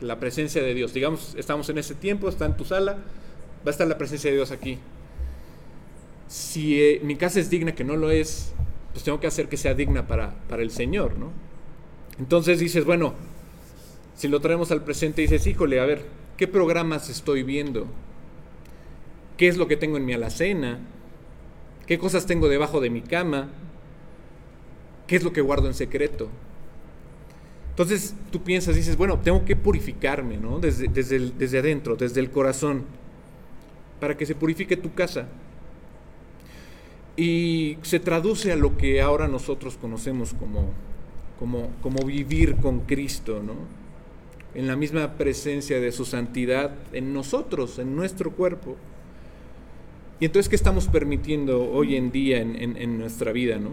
[0.00, 0.94] la presencia de Dios.
[0.94, 4.36] Digamos, estamos en ese tiempo, está en tu sala, va a estar la presencia de
[4.36, 4.78] Dios aquí.
[6.28, 8.52] Si eh, mi casa es digna, que no lo es,
[8.92, 11.32] pues tengo que hacer que sea digna para, para el Señor, ¿no?
[12.18, 13.14] Entonces dices, bueno,
[14.16, 16.04] si lo traemos al presente, dices, híjole, a ver,
[16.36, 17.86] ¿qué programas estoy viendo?
[19.36, 20.80] ¿Qué es lo que tengo en mi alacena?
[21.88, 23.48] ¿Qué cosas tengo debajo de mi cama?
[25.06, 26.28] ¿Qué es lo que guardo en secreto?
[27.70, 30.60] Entonces tú piensas, dices, bueno, tengo que purificarme, ¿no?
[30.60, 32.84] Desde, desde, desde adentro, desde el corazón,
[34.00, 35.28] para que se purifique tu casa
[37.16, 40.70] y se traduce a lo que ahora nosotros conocemos como,
[41.38, 43.54] como, como vivir con Cristo, ¿no?
[44.54, 48.76] en la misma presencia de su santidad en nosotros, en nuestro cuerpo.
[50.20, 53.58] Y entonces, ¿qué estamos permitiendo hoy en día en, nuestra vida?
[53.58, 53.70] ¿no?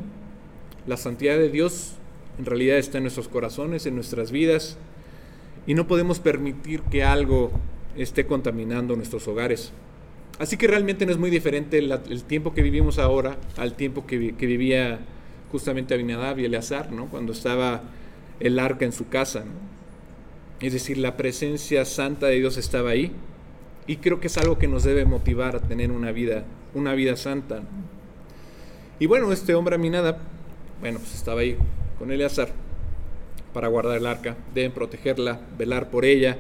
[0.85, 1.93] La santidad de Dios
[2.37, 4.77] en realidad está en nuestros corazones, en nuestras vidas,
[5.65, 7.51] y no podemos permitir que algo
[7.97, 9.71] esté contaminando nuestros hogares.
[10.37, 14.17] Así que realmente no es muy diferente el, tiempo que vivimos ahora al tiempo que,
[14.17, 14.99] vivía
[15.51, 17.07] justamente Abinadab y Eleazar, ¿no?
[17.07, 17.83] cuando estaba
[18.39, 19.45] el arca en su casa.
[20.59, 23.11] Es decir, la presencia santa de Dios estaba ahí
[23.87, 26.43] y creo que es algo que nos debe motivar a tener una vida,
[26.73, 27.61] una vida santa.
[28.99, 30.17] Y bueno, este hombre Aminadab,
[30.81, 31.57] bueno, pues estaba ahí
[31.99, 32.49] con Eleazar
[33.53, 36.37] para guardar el arca, deben protegerla, velar por ella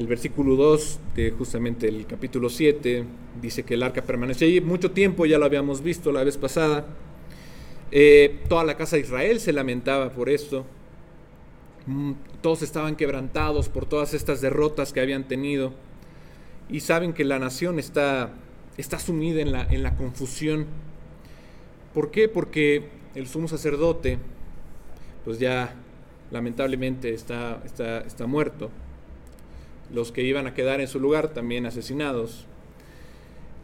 [0.00, 3.04] el versículo 2 de justamente el capítulo 7
[3.42, 6.86] dice que el arca permanece allí mucho tiempo, ya lo habíamos visto la vez pasada.
[7.90, 10.64] Eh, toda la casa de Israel se lamentaba por esto.
[11.86, 15.74] Mm, todos estaban quebrantados por todas estas derrotas que habían tenido.
[16.70, 18.30] Y saben que la nación está,
[18.76, 20.66] está sumida en la, en la confusión.
[21.94, 22.28] ¿Por qué?
[22.28, 24.18] Porque el sumo sacerdote,
[25.24, 25.74] pues ya
[26.30, 28.70] lamentablemente está, está, está muerto
[29.92, 32.46] los que iban a quedar en su lugar también asesinados.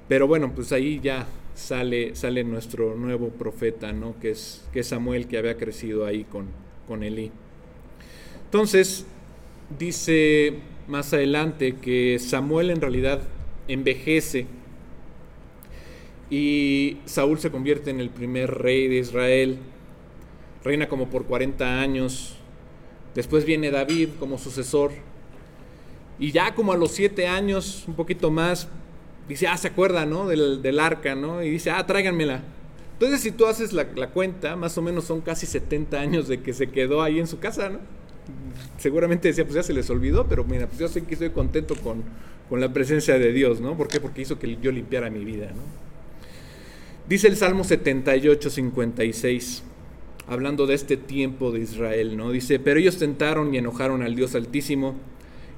[0.09, 4.19] Pero bueno, pues ahí ya sale, sale nuestro nuevo profeta, ¿no?
[4.21, 6.47] que, es, que Samuel, que había crecido ahí con,
[6.87, 7.31] con Elí.
[8.45, 9.07] Entonces,
[9.79, 10.55] dice
[10.88, 13.20] más adelante que Samuel en realidad
[13.68, 14.46] envejece
[16.31, 19.59] y Saúl se convierte en el primer rey de Israel,
[20.64, 22.37] reina como por 40 años,
[23.14, 24.92] después viene David como sucesor,
[26.18, 28.68] Y ya como a los siete años, un poquito más,
[29.29, 30.27] dice, ah, se acuerda, ¿no?
[30.27, 31.42] Del, del arca, ¿no?
[31.42, 32.42] Y dice, ah, tráiganmela.
[32.94, 36.40] Entonces, si tú haces la, la, cuenta, más o menos son casi 70 años de
[36.40, 37.81] que se quedó ahí en su casa, ¿no?
[38.78, 41.74] Seguramente decía, pues ya se les olvidó, pero mira, pues yo sé que estoy contento
[41.76, 42.02] con,
[42.48, 43.76] con la presencia de Dios, ¿no?
[43.76, 44.00] ¿Por qué?
[44.00, 45.62] Porque hizo que yo limpiara mi vida, ¿no?
[47.08, 49.62] Dice el Salmo 78, 56,
[50.26, 52.30] hablando de este tiempo de Israel, ¿no?
[52.32, 54.96] Dice, pero ellos tentaron y enojaron al Dios Altísimo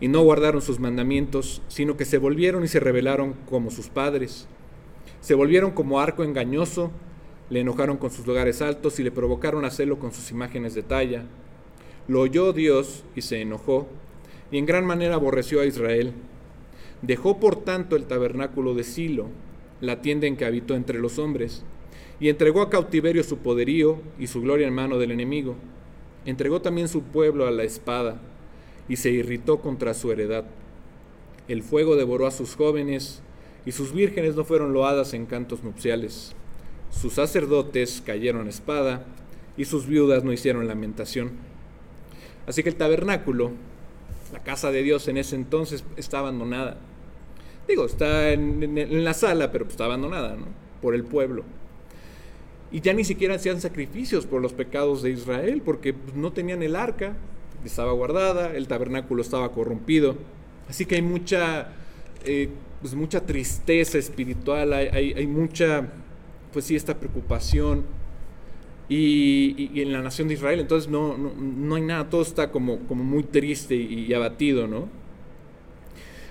[0.01, 4.47] y no guardaron sus mandamientos, sino que se volvieron y se rebelaron como sus padres.
[5.21, 6.91] Se volvieron como arco engañoso,
[7.51, 10.83] le enojaron con sus lugares altos y le provocaron a celo con sus imágenes de
[10.83, 11.25] talla.
[12.09, 13.87] Lo oyó Dios y se enojó,
[14.51, 16.15] y en gran manera aborreció a Israel.
[17.03, 19.27] Dejó por tanto el tabernáculo de Silo,
[19.83, 21.65] la tienda en que habitó entre los hombres,
[22.19, 25.55] y entregó a cautiverio su poderío y su gloria en mano del enemigo.
[26.25, 28.21] Entregó también su pueblo a la espada,
[28.89, 30.47] y se irritó contra su heredad.
[31.47, 33.23] El fuego devoró a sus jóvenes,
[33.67, 36.35] y sus vírgenes no fueron loadas en cantos nupciales.
[36.91, 39.05] Sus sacerdotes cayeron espada,
[39.59, 41.33] y sus viudas no hicieron lamentación.
[42.49, 43.53] Así que el tabernáculo,
[44.33, 46.79] la casa de Dios en ese entonces, está abandonada.
[47.69, 50.47] Digo, está en, la sala, pero está abandonada, ¿no?
[50.81, 51.45] Por el pueblo.
[52.73, 56.63] Y ya ni siquiera hacían sacrificios por los pecados de Israel, porque pues, no tenían
[56.63, 57.15] el arca,
[57.65, 60.17] estaba guardada, el tabernáculo estaba corrompido.
[60.71, 61.73] Así que hay mucha,
[62.25, 62.49] eh,
[62.81, 65.87] pues mucha tristeza espiritual, hay, mucha,
[66.53, 67.85] pues sí, esta preocupación.
[68.89, 72.79] Y, en la nación de Israel, entonces no, no, no, hay nada, todo está como,
[72.87, 74.89] como muy triste y, abatido, ¿no?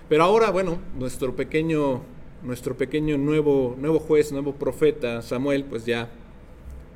[0.09, 2.01] Pero ahora, bueno, nuestro pequeño,
[2.41, 6.09] nuestro pequeño nuevo, nuevo juez, nuevo profeta, Samuel, pues ya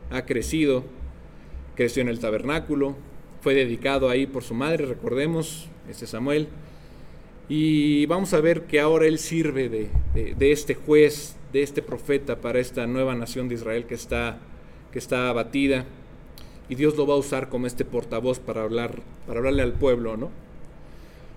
[0.09, 0.83] ha crecido,
[1.75, 2.95] creció en el tabernáculo,
[3.41, 6.47] fue dedicado ahí por su madre, recordemos, ese Samuel.
[7.49, 12.39] Y vamos a ver que ahora él sirve de, de, este juez, de este profeta
[12.39, 14.39] para esta nueva nación de Israel que está,
[14.91, 15.85] que está abatida.
[16.69, 20.15] Y Dios lo va a usar como este portavoz para, hablar, para hablarle al pueblo,
[20.17, 20.29] ¿no?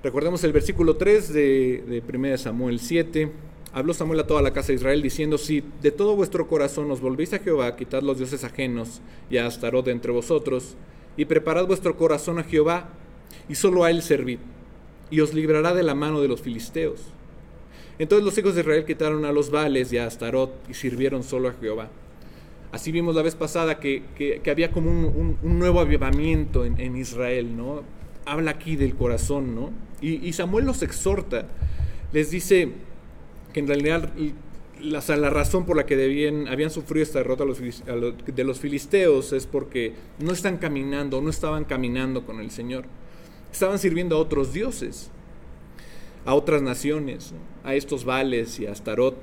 [0.02, 3.32] Recordemos el versículo 3 de, de 1 Samuel 7.
[3.72, 7.00] Habló Samuel a toda la casa de Israel diciendo, si de todo vuestro corazón os
[7.00, 10.76] volvéis a Jehová, quitad los dioses ajenos y a Astarot entre vosotros,
[11.16, 12.88] y preparad vuestro corazón a Jehová,
[13.48, 14.38] y solo a él servid,
[15.10, 17.00] y os librará de la mano de los filisteos.
[17.98, 21.48] Entonces los hijos de Israel quitaron a los Vales y a Astarot y sirvieron solo
[21.48, 21.88] a Jehová.
[22.74, 26.96] Así vimos la vez pasada que, que, había como un, un, nuevo avivamiento en, en
[26.96, 27.82] Israel, ¿no?
[28.26, 29.70] habla aquí del corazón, ¿no?
[30.00, 31.46] Y, Samuel los exhorta,
[32.12, 32.68] les dice
[33.54, 34.10] que en realidad
[34.82, 39.46] la, la razón por la que debían, habían sufrido esta derrota de los filisteos es
[39.46, 42.84] porque no están caminando, no estaban caminando con el Señor.
[43.50, 45.10] Estaban sirviendo a otros dioses,
[46.26, 47.32] a otras naciones,
[47.62, 49.16] a estos Vales y a Astarot,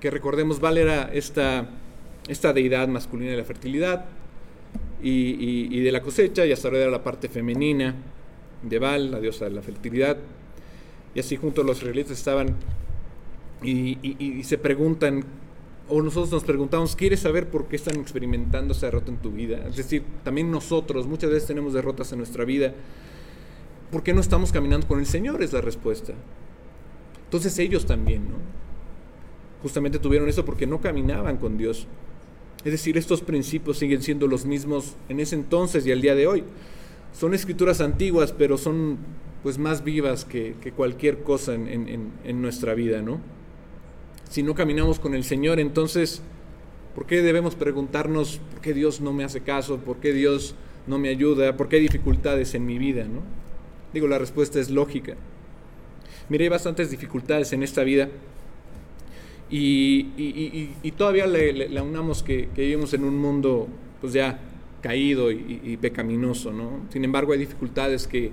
[0.00, 1.68] que recordemos, Val era esta,
[2.30, 4.06] esta deidad masculina de la fertilidad,
[5.02, 7.94] y, de la cosecha, y hasta ahora era la parte femenina
[8.62, 10.16] de Baal, la diosa de la fertilidad.
[11.14, 12.54] Y así juntos los israelitas estaban
[13.62, 15.24] y, se preguntan,
[15.88, 19.66] o nosotros nos preguntamos, ¿quieres saber por qué están experimentando esa derrota en tu vida?
[19.68, 22.72] Es decir, también nosotros muchas veces tenemos derrotas en nuestra vida.
[23.90, 25.42] ¿Por qué no estamos caminando con el Señor?
[25.42, 26.12] Es la respuesta.
[27.24, 28.36] Entonces ellos también, ¿no?
[29.62, 31.88] Justamente tuvieron eso porque no caminaban con Dios.
[32.64, 36.26] Es decir, estos principios siguen siendo los mismos en ese entonces y al día de
[36.26, 36.44] hoy.
[37.18, 38.98] Son escrituras antiguas, pero son
[39.42, 43.20] pues más vivas que, cualquier cosa en, nuestra vida, ¿no?
[44.28, 46.20] Si no caminamos con el Señor, entonces,
[46.94, 49.78] ¿por qué debemos preguntarnos por qué Dios no me hace caso?
[49.78, 50.54] ¿Por qué Dios
[50.86, 51.56] no me ayuda?
[51.56, 53.22] ¿Por qué hay dificultades en mi vida, no?
[53.94, 55.16] Digo, la respuesta es lógica.
[56.28, 58.08] Mire, hay bastantes dificultades en esta vida
[59.50, 63.68] y, todavía le, unamos que, vivimos en un mundo
[64.00, 64.38] pues ya
[64.80, 66.80] caído y, pecaminoso, ¿no?
[66.90, 68.30] Sin embargo, hay dificultades que,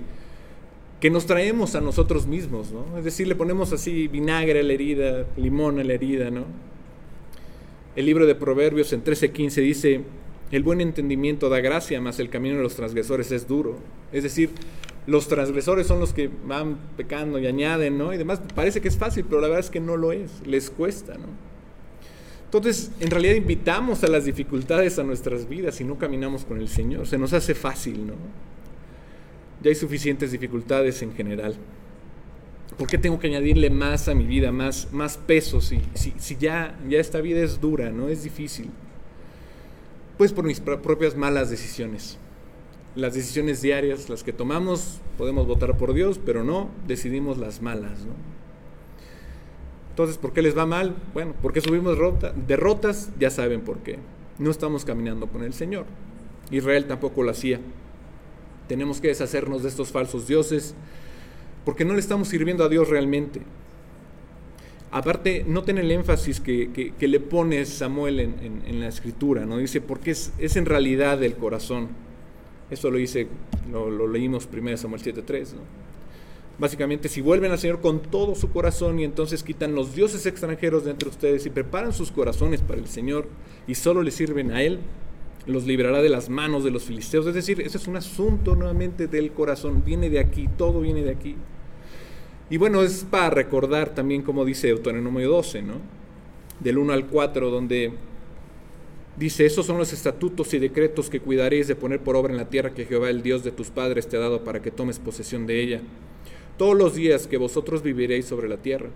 [1.00, 2.98] que nos traemos a nosotros mismos, ¿no?
[2.98, 6.44] Es decir, le ponemos así vinagre a la herida, limón a la herida, ¿no?
[7.96, 10.00] El libro de Proverbios en 13:15 dice,
[10.50, 13.76] el buen entendimiento da gracia, mas el camino de los transgresores es duro.
[14.12, 14.50] Es decir,
[15.08, 18.12] los transgresores son los que van pecando y añaden, ¿no?
[18.12, 20.68] Y demás, parece que es fácil, pero la verdad es que no lo es, les
[20.68, 21.28] cuesta, ¿no?
[22.44, 26.68] Entonces, en realidad invitamos a las dificultades a nuestras vidas y no caminamos con el
[26.68, 28.12] Señor, se nos hace fácil, ¿no?
[29.62, 31.56] Ya hay suficientes dificultades en general.
[32.76, 36.78] ¿Por qué tengo que añadirle más a mi vida, más, más peso si, si, ya,
[36.86, 38.08] ya esta vida es dura, ¿no?
[38.08, 38.68] Es difícil.
[40.18, 42.18] Pues por mis propias malas decisiones.
[42.94, 48.00] Las decisiones diarias, las que tomamos, podemos votar por Dios, pero no decidimos las malas.
[49.90, 50.94] Entonces, ¿por qué les va mal?
[51.12, 51.98] Bueno, porque subimos
[52.46, 53.98] derrotas, ya saben por qué.
[54.38, 55.86] No estamos caminando con el Señor.
[56.50, 57.60] Israel tampoco lo hacía.
[58.68, 60.74] Tenemos que deshacernos de estos falsos dioses
[61.64, 63.42] porque no le estamos sirviendo a Dios realmente.
[64.90, 69.58] Aparte, noten el énfasis que, le pone Samuel en, la escritura, ¿no?
[69.58, 71.88] Dice, porque es, es en realidad el corazón.
[72.70, 73.28] Eso lo dice,
[73.70, 75.88] lo, leímos primero Samuel 7.3, ¿no?
[76.58, 80.84] Básicamente, si vuelven al Señor con todo su corazón y entonces quitan los dioses extranjeros
[80.84, 83.28] de entre ustedes y preparan sus corazones para el Señor
[83.68, 84.80] y solo le sirven a Él,
[85.46, 87.26] los librará de las manos de los filisteos.
[87.28, 91.12] Es decir, ese es un asunto nuevamente del corazón, viene de aquí, todo viene de
[91.12, 91.36] aquí.
[92.50, 95.74] Y bueno, es para recordar también como dice Deuteronomio 12, ¿no?
[96.58, 97.92] Del 1 al 4, donde
[99.18, 102.48] dice, esos son los estatutos y decretos que cuidaréis de poner por obra en la
[102.48, 105.46] tierra que Jehová, el Dios de tus padres, te ha dado para que tomes posesión
[105.46, 105.80] de ella.
[106.56, 108.90] Todos los días que vosotros viviréis sobre la tierra.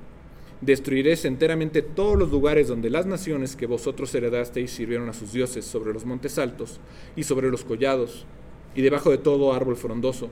[0.60, 5.64] Destruiréis enteramente todos los lugares donde las naciones que vosotros heredasteis sirvieron a sus dioses,
[5.64, 6.78] sobre los montes altos
[7.16, 8.26] y sobre los collados,
[8.74, 10.30] y debajo de todo árbol frondoso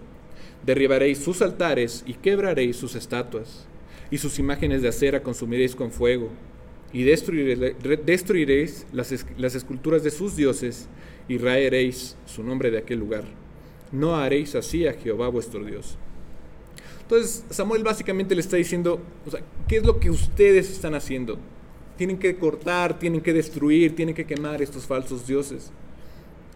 [0.64, 3.66] Derribaréis sus altares y quebraréis sus estatuas,
[4.11, 6.28] y sus imágenes de acera consumiréis con fuego,
[6.93, 9.12] y destruiréis, las,
[9.55, 10.88] esculturas de sus dioses,
[11.28, 13.24] y raeréis su nombre de aquel lugar.
[13.93, 15.97] No haréis así a Jehová vuestro Dios.
[17.03, 19.01] Entonces Samuel básicamente le está diciendo,
[19.68, 21.38] ¿qué es lo que ustedes están haciendo?
[21.97, 25.70] Tienen que cortar, tienen que destruir, tienen que quemar estos falsos dioses.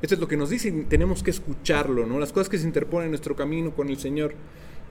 [0.02, 2.18] Esto es lo que nos dice y tenemos que escucharlo, ¿no?
[2.18, 4.34] Las cosas que se interponen en nuestro camino con el Señor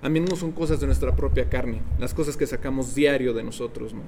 [0.01, 3.93] a menudo son cosas de nuestra propia carne, las cosas que sacamos diario de nosotros,
[3.93, 4.01] ¿no?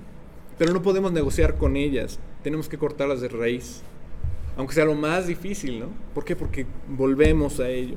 [0.57, 3.81] Pero no podemos negociar con ellas, tenemos que cortarlas de raíz,
[4.57, 5.87] aunque sea lo más difícil, ¿no?
[6.13, 6.35] ¿Por qué?
[6.35, 7.95] Porque volvemos a ello.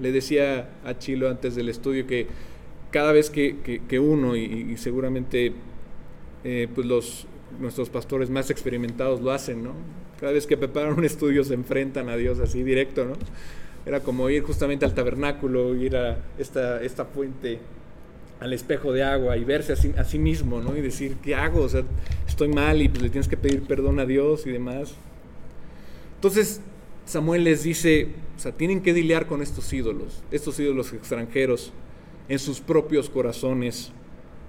[0.00, 2.28] Le decía a Chilo antes del estudio que
[2.92, 5.52] cada vez que, que, uno, y, seguramente
[6.44, 7.26] eh, pues los,
[7.60, 9.72] nuestros pastores más experimentados lo hacen, ¿no?
[10.20, 13.14] Cada vez que preparan un estudio se enfrentan a Dios así directo, ¿no?
[13.84, 17.58] Era como ir justamente al tabernáculo, ir a esta, esta fuente,
[18.40, 20.76] al espejo de agua y verse a sí, mismo, ¿no?
[20.76, 21.62] Y decir, ¿qué hago?
[21.62, 21.82] O sea,
[22.26, 24.94] estoy mal y pues le tienes que pedir perdón a Dios y demás.
[26.14, 26.60] Entonces,
[27.04, 31.72] Samuel les dice, o sea, tienen que dilear con estos ídolos, estos ídolos extranjeros,
[32.28, 33.90] en sus propios corazones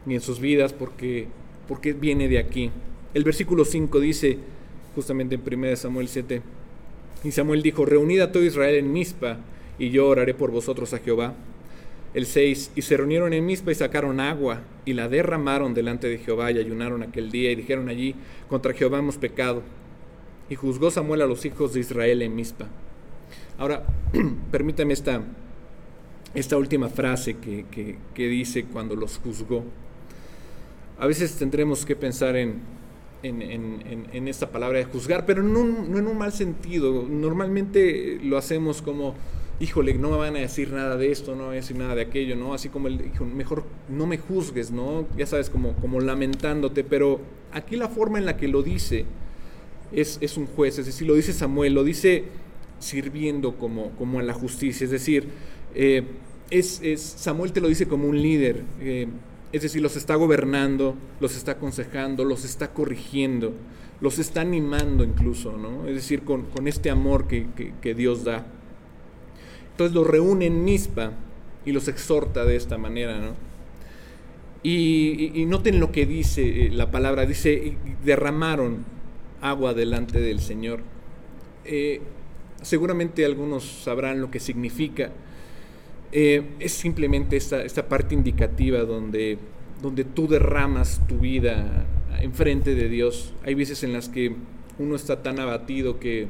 [0.05, 1.27] y en sus vidas, porque,
[1.67, 2.71] porque viene de aquí.
[3.13, 4.37] El versículo 5 dice,
[4.93, 6.41] justamente en 1 Samuel 7.
[7.23, 9.37] Y Samuel dijo, reunid a todo Israel en Mizpa,
[9.79, 11.33] y yo oraré por vosotros a Jehová.
[12.13, 16.17] El 6, y se reunieron en Mizpa y sacaron agua, y la derramaron delante de
[16.17, 18.15] Jehová, y ayunaron aquel día, y dijeron allí,
[18.47, 19.61] contra Jehová hemos pecado.
[20.49, 22.67] Y juzgó Samuel a los hijos de Israel en Mizpa.
[23.57, 23.85] Ahora,
[24.51, 25.21] permítame esta,
[26.33, 27.65] esta última frase que,
[28.13, 29.63] que dice cuando los juzgó.
[30.97, 32.61] A veces tendremos que pensar en,
[33.23, 37.05] en, esta palabra de juzgar, pero no, en un mal sentido.
[37.07, 39.15] Normalmente lo hacemos como,
[39.59, 41.95] híjole, no me van a decir nada de esto, no me van a decir nada
[41.95, 42.53] de aquello, ¿no?
[42.53, 45.07] Así como el, mejor no me juzgues, ¿no?
[45.17, 47.19] Ya sabes, como, como lamentándote, pero
[47.51, 49.05] aquí la forma en la que lo dice
[49.91, 52.25] es, es un juez, es decir, lo dice Samuel, lo dice
[52.79, 55.27] sirviendo como, como en la justicia, es decir,
[55.75, 56.03] eh,
[56.49, 58.63] es, es, Samuel te lo dice como un líder.
[58.79, 59.07] Eh,
[59.51, 63.53] es decir, los está gobernando, los está aconsejando, los está corrigiendo,
[63.99, 65.87] los está animando incluso, ¿no?
[65.87, 68.45] Es decir, con, este amor que, Dios da.
[69.79, 71.13] Entonces los reúne en Mispa
[71.65, 73.33] y los exhorta de esta manera, ¿no?
[74.61, 78.83] Y, noten lo que dice eh, la palabra, dice, derramaron
[79.39, 80.81] agua delante del Señor.
[81.63, 82.01] Eh,
[82.61, 85.11] seguramente algunos sabrán lo que significa.
[86.11, 89.37] Eh, es simplemente esta, esta, parte indicativa donde,
[89.81, 91.85] donde tú derramas tu vida
[92.19, 93.33] enfrente de Dios.
[93.45, 94.35] Hay veces en las que
[94.77, 96.27] uno está tan abatido que,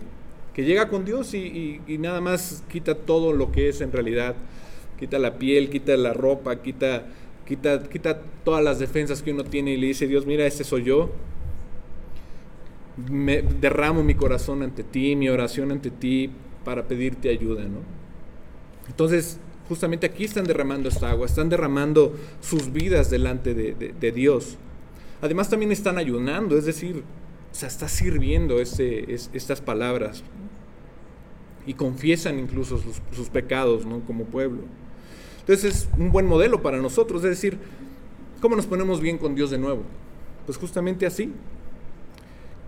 [0.59, 4.35] que llega con Dios y, nada más quita todo lo que es en realidad.
[4.99, 7.05] Quita la piel, quita la ropa, quita,
[7.47, 10.83] quita, quita todas las defensas que uno tiene y le dice, Dios, mira, este soy
[10.83, 11.11] yo.
[13.09, 16.29] Me derramo mi corazón ante ti, mi oración ante ti
[16.65, 17.79] para pedirte ayuda, ¿no?
[18.89, 19.39] Entonces,
[19.69, 24.57] justamente aquí están derramando esta agua, están derramando sus vidas delante de, Dios.
[25.21, 27.05] Además también están ayunando, es decir,
[27.53, 30.21] se está sirviendo este, estas palabras
[31.69, 33.99] y confiesan incluso sus, pecados ¿no?
[33.99, 34.63] como pueblo.
[35.41, 37.59] Entonces es un buen modelo para nosotros, es decir,
[38.41, 39.83] ¿cómo nos ponemos bien con Dios de nuevo?
[40.47, 41.31] Pues justamente así,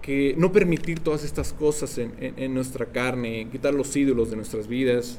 [0.04, 4.68] que no permitir todas estas cosas en, en nuestra carne, quitar los ídolos de nuestras
[4.68, 5.18] vidas,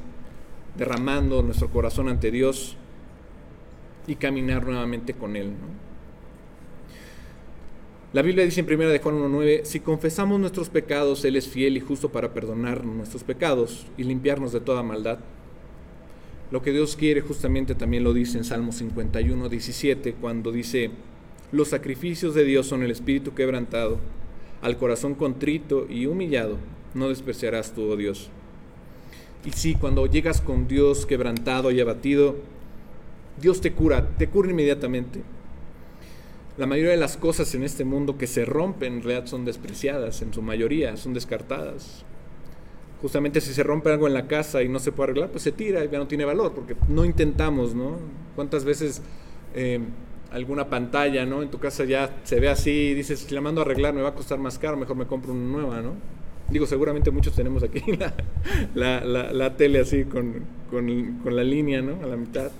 [0.77, 2.77] derramando nuestro corazón ante Dios
[4.07, 5.51] y caminar nuevamente con Él.
[8.13, 11.77] La Biblia dice en 1 de Juan 1.9, si confesamos nuestros pecados, Él es fiel
[11.77, 15.17] y justo para perdonar nuestros pecados y limpiarnos de toda maldad.
[16.51, 20.91] Lo que Dios quiere justamente también lo dice en Salmo 51.17, cuando dice,
[21.51, 23.97] los sacrificios de Dios son el espíritu quebrantado,
[24.61, 26.59] al corazón contrito y humillado,
[26.93, 28.29] no despreciarás tú, oh Dios.
[29.43, 32.35] Y sí, cuando llegas con Dios quebrantado y abatido,
[33.41, 35.21] Dios te cura, te cura inmediatamente.
[36.55, 40.21] La mayoría de las cosas en este mundo que se rompen en realidad son despreciadas,
[40.21, 42.05] en su mayoría son descartadas.
[43.01, 45.51] Justamente si se rompe algo en la casa y no se puede arreglar, pues se
[45.51, 47.97] tira ya no tiene valor, porque no intentamos, ¿no?
[48.35, 49.01] ¿Cuántas veces
[49.55, 49.79] eh,
[50.31, 51.41] alguna pantalla, ¿no?
[51.41, 54.01] En tu casa ya se ve así y dices, si la mando a arreglar me
[54.01, 55.93] va a costar más caro, mejor me compro una nueva, ¿no?
[56.49, 57.81] Digo, seguramente muchos tenemos aquí
[58.75, 62.03] la, la, tele así con, con, la línea, ¿no?
[62.03, 62.51] A la mitad.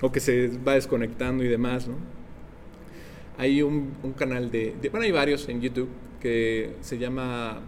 [0.00, 1.94] O que se va desconectando y demás, ¿no?
[3.38, 5.88] Hay un, un canal de, Bueno, hay varios en YouTube
[6.20, 7.60] que se llama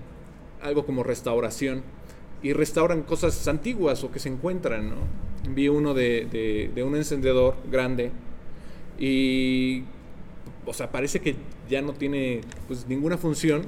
[0.60, 1.82] algo como restauración.
[2.42, 4.96] Y restauran cosas antiguas o que se encuentran, ¿no?
[5.54, 8.10] Vi uno de, de, de un encendedor grande
[8.98, 9.84] y
[10.66, 11.34] o sea, parece que
[11.68, 13.62] ya no tiene pues ninguna función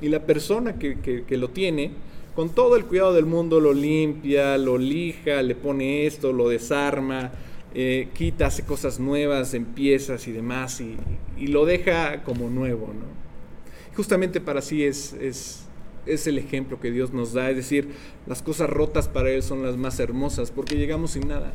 [0.00, 1.90] y la persona que, lo tiene,
[2.34, 7.32] con todo el cuidado del mundo, lo limpia, lo lija, le pone esto, lo desarma,
[7.74, 10.96] eh, quita, hace cosas nuevas en piezas y demás, y,
[11.46, 13.06] lo deja como nuevo, ¿no?
[13.94, 15.66] Justamente para sí es, es,
[16.06, 17.90] es el ejemplo que Dios nos da, es decir,
[18.26, 21.52] las cosas rotas para Él son las más hermosas, porque llegamos sin nada.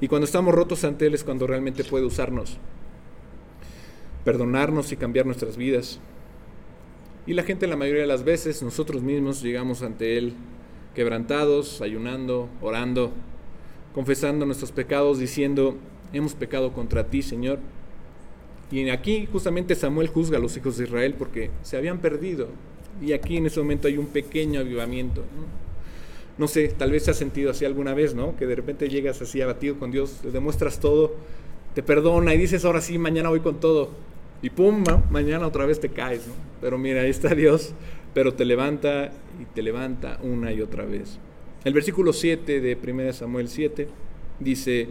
[0.00, 2.58] Y cuando estamos rotos ante Él es cuando realmente puede usarnos,
[4.24, 6.00] perdonarnos y cambiar nuestras vidas.
[7.26, 10.34] Y la gente la mayoría de las veces, nosotros mismos llegamos ante Él
[10.94, 13.12] quebrantados, ayunando, orando,
[13.94, 15.76] confesando nuestros pecados, diciendo,
[16.12, 17.58] hemos pecado contra ti, Señor.
[18.70, 22.48] Y aquí justamente Samuel juzga a los hijos de Israel porque se habían perdido.
[23.00, 25.22] Y aquí en ese momento hay un pequeño avivamiento.
[26.38, 26.48] ¿no?
[26.48, 28.36] sé, tal vez se ha sentido así alguna vez, ¿no?
[28.36, 31.14] Que de repente llegas así abatido con Dios, le demuestras todo,
[31.74, 33.90] te perdona y dices, ahora sí, mañana voy con todo
[34.42, 36.34] y pum, mañana otra vez te caes, ¿no?
[36.60, 37.72] Pero mira, ahí está Dios,
[38.12, 41.18] pero te levanta y te levanta una y otra vez.
[41.64, 43.88] El versículo 7 de 1 Samuel 7
[44.40, 44.88] dice,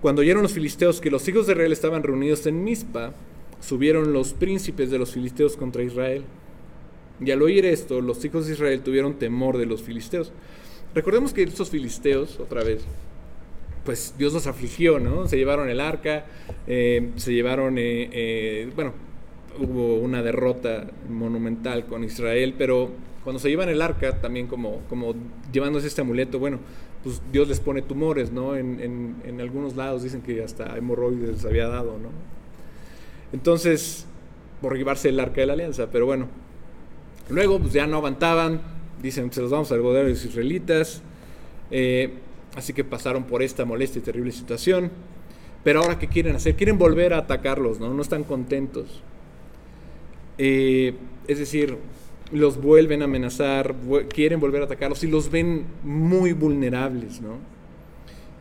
[0.00, 3.12] cuando oyeron los filisteos que los hijos de Israel estaban reunidos en Mizpa,
[3.60, 6.22] subieron los príncipes de los filisteos contra Israel.
[7.20, 10.32] Y al oír esto, los hijos de Israel tuvieron temor de los filisteos.
[10.94, 12.82] Recordemos que estos filisteos, otra vez,
[13.84, 15.26] pues Dios los afligió, ¿no?
[15.26, 16.26] Se llevaron el arca,
[16.66, 18.92] eh, se llevaron, eh, eh, bueno,
[19.58, 22.90] hubo una derrota monumental con Israel, pero
[23.26, 25.16] cuando se llevan el arca, también como, como
[25.52, 26.60] llevándose este amuleto, bueno,
[27.02, 28.54] pues Dios les pone tumores, ¿no?
[28.54, 32.10] En, en, algunos lados dicen que hasta hemorroides les había dado, ¿no?
[33.32, 34.06] Entonces,
[34.62, 36.28] por llevarse el arca de la alianza, pero bueno,
[37.28, 38.60] luego pues ya no aguantaban,
[39.02, 41.02] dicen, se los vamos a algodar a los israelitas,
[41.72, 42.12] eh,
[42.54, 44.90] Así que pasaron por esta molesta y terrible situación.
[45.62, 46.54] Pero ahora, ¿qué quieren hacer?
[46.54, 47.92] Quieren volver a atacarlos, ¿no?
[47.92, 49.02] No están contentos.
[50.38, 50.94] Eh,
[51.28, 51.76] es decir,
[52.32, 53.74] los vuelven a amenazar,
[54.08, 57.38] quieren volver a atacarlos y los ven muy vulnerables, ¿no?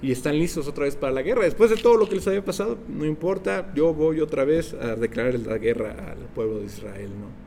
[0.02, 1.44] Y están listos otra vez para la guerra.
[1.44, 4.96] Después de todo lo que les había pasado, no importa, yo voy otra vez a
[4.96, 7.46] declarar la guerra al pueblo de Israel, ¿no?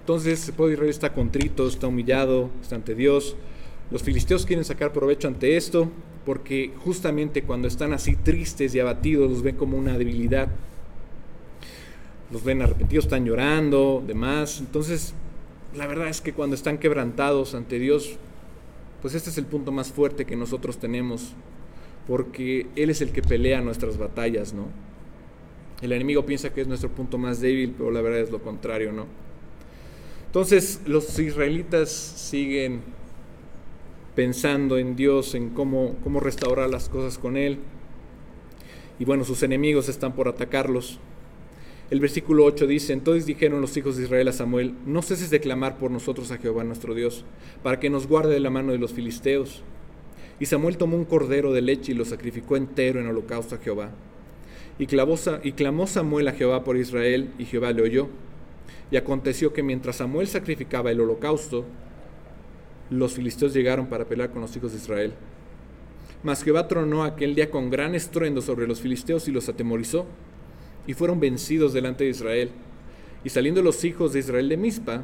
[0.00, 3.36] Entonces el pueblo de Israel está contrito, está humillado, está ante Dios.
[3.90, 5.88] Los filisteos quieren sacar provecho ante esto
[6.24, 10.48] porque justamente cuando están así tristes y abatidos los ven como una debilidad.
[12.32, 14.60] Los ven arrepentidos, están llorando, demás.
[14.60, 15.14] Entonces,
[15.76, 18.16] la verdad es que cuando están quebrantados ante Dios,
[19.02, 21.34] pues este es el punto más fuerte que nosotros tenemos,
[22.06, 24.66] porque Él es el que pelea nuestras batallas, ¿no?
[25.82, 28.92] El enemigo piensa que es nuestro punto más débil, pero la verdad es lo contrario,
[28.92, 29.06] ¿no?
[30.26, 32.80] Entonces los israelitas siguen
[34.14, 37.58] pensando en Dios, en cómo, cómo restaurar las cosas con Él.
[38.98, 40.98] Y bueno, sus enemigos están por atacarlos.
[41.90, 45.40] El versículo 8 dice, entonces dijeron los hijos de Israel a Samuel, no ceses de
[45.40, 47.24] clamar por nosotros a Jehová nuestro Dios,
[47.62, 49.62] para que nos guarde de la mano de los filisteos.
[50.40, 53.90] Y Samuel tomó un cordero de leche y lo sacrificó entero en holocausto a Jehová.
[54.78, 58.08] Y, y clamó Samuel a Jehová por Israel, y Jehová le oyó.
[58.90, 61.64] Y aconteció que mientras Samuel sacrificaba el holocausto,
[62.90, 65.12] los filisteos llegaron para pelear con los hijos de Israel.
[66.22, 70.06] Mas Jehová tronó aquel día con gran estruendo sobre los filisteos y los atemorizó,
[70.86, 72.50] y fueron vencidos delante de Israel.
[73.24, 75.02] Y saliendo los hijos de Israel de Mizpa,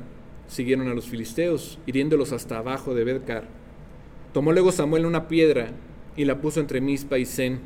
[0.48, 3.44] siguieron a los filisteos, hiriéndolos hasta abajo de Bedcar.
[4.32, 5.70] Tomó luego Samuel una piedra
[6.16, 7.60] y la puso entre Mispa y Zen,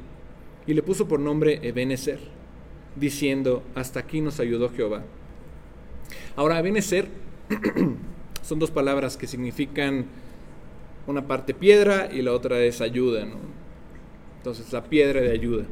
[0.67, 2.19] y le puso por nombre Ebenezer,
[2.97, 5.03] diciendo, hasta aquí nos ayudó Jehová.
[6.37, 7.09] Ahora, Ebenezer
[8.43, 10.07] son dos palabras que significan
[11.07, 13.27] una parte piedra y la otra es ayuda.
[14.39, 15.65] Entonces, la piedra de ayuda.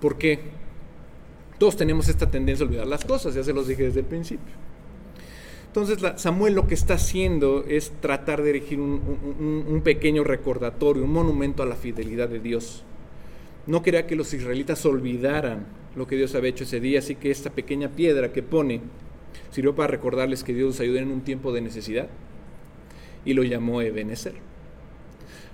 [0.00, 0.40] ¿Por qué?
[1.62, 4.52] Todos tenemos esta tendencia a olvidar las cosas, ya se los dije desde el principio.
[5.68, 11.62] Entonces Samuel lo que está haciendo es tratar de erigir un, pequeño recordatorio, un monumento
[11.62, 12.82] a la fidelidad de Dios.
[13.68, 17.30] No quería que los israelitas olvidaran lo que Dios había hecho ese día, así que
[17.30, 18.80] esta pequeña piedra que pone
[19.52, 22.08] sirvió para recordarles que Dios los ayudó en un tiempo de necesidad
[23.24, 24.34] y lo llamó Ebenezer.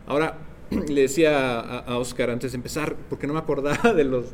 [0.07, 0.39] Ahora,
[0.89, 4.27] le decía a, Oscar antes de empezar, porque no me acordaba de los,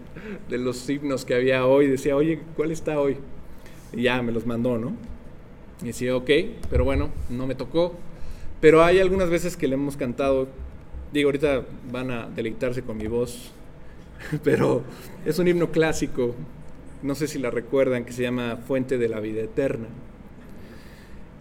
[0.48, 3.16] de los himnos que había hoy, decía, oye, ¿cuál está hoy?
[3.92, 4.94] Y ya me los mandó, ¿no?
[5.82, 6.30] Y decía, ok,
[6.70, 7.94] pero bueno, no me tocó.
[8.60, 10.48] Pero hay algunas veces que le hemos cantado,
[11.12, 13.52] digo, ahorita van a deleitarse con mi voz,
[14.44, 14.82] pero
[15.24, 16.34] es un himno clásico,
[17.02, 19.88] no sé si la recuerdan, que se llama Fuente de la Vida Eterna.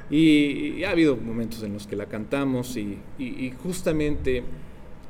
[0.09, 4.43] Y, ha habido momentos en los que la cantamos y, justamente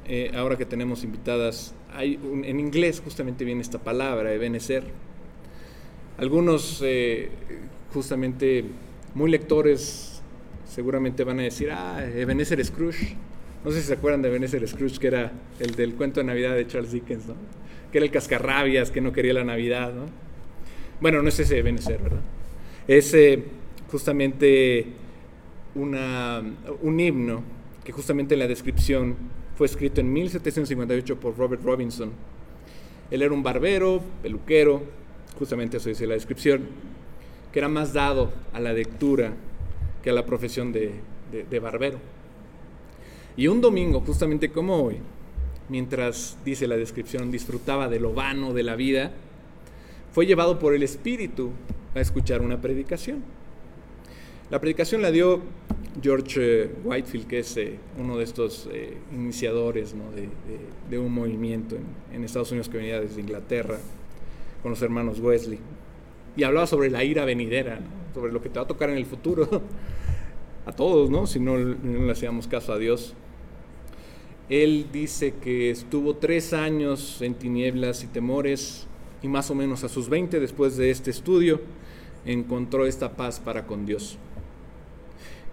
[0.06, 4.84] eh, ahora que tenemos invitadas, hay en inglés justamente viene esta palabra, ebenecer.
[6.18, 7.30] Algunos eh,
[7.94, 8.66] justamente
[9.14, 10.22] muy lectores
[10.66, 13.16] seguramente van a decir, ah, Ebenezer Scrooge.
[13.64, 16.56] No sé si se acuerdan de Ebenezer Scrooge, que era el del cuento de Navidad
[16.56, 17.36] de Charles Dickens, ¿no?
[17.92, 20.06] Que era el cascarrabias, que no quería la Navidad, ¿no?
[21.00, 22.22] Bueno, no es ese Ebenezer, ¿verdad?
[22.88, 23.44] Es eh,
[23.90, 24.88] justamente
[25.76, 26.44] una,
[26.82, 27.44] un himno
[27.84, 29.16] que justamente en la descripción
[29.56, 32.12] fue escrito en 1758 por Robert Robinson.
[33.12, 34.82] Él era un barbero, peluquero,
[35.38, 36.62] justamente eso dice la descripción,
[37.52, 39.34] que era más dado a la lectura
[40.02, 40.94] que a la profesión de,
[41.32, 42.00] de barbero.
[43.38, 44.98] Y un domingo, justamente como hoy,
[45.70, 49.12] mientras dice la descripción, disfrutaba de lo vano de la vida,
[50.12, 51.52] fue llevado por el Espíritu
[51.96, 53.24] a escuchar una predicación.
[54.50, 55.42] La predicación la dio
[56.02, 59.94] George eh, Whitefield, que es eh, uno de estos eh, iniciadores
[60.90, 61.78] de, un movimiento
[62.12, 63.78] en, Estados Unidos que venía desde Inglaterra,
[64.62, 65.60] con los hermanos Wesley.
[66.36, 67.80] Y hablaba sobre la ira venidera,
[68.14, 69.48] sobre lo que te va a tocar en el futuro,
[70.66, 71.28] a todos, ¿no?
[71.28, 73.14] si no, no le hacíamos caso a Dios.
[74.50, 78.88] Él dice que estuvo tres años en tinieblas y temores,
[79.22, 81.62] y más o menos a sus 20 después de este estudio,
[82.26, 84.18] encontró esta paz para con Dios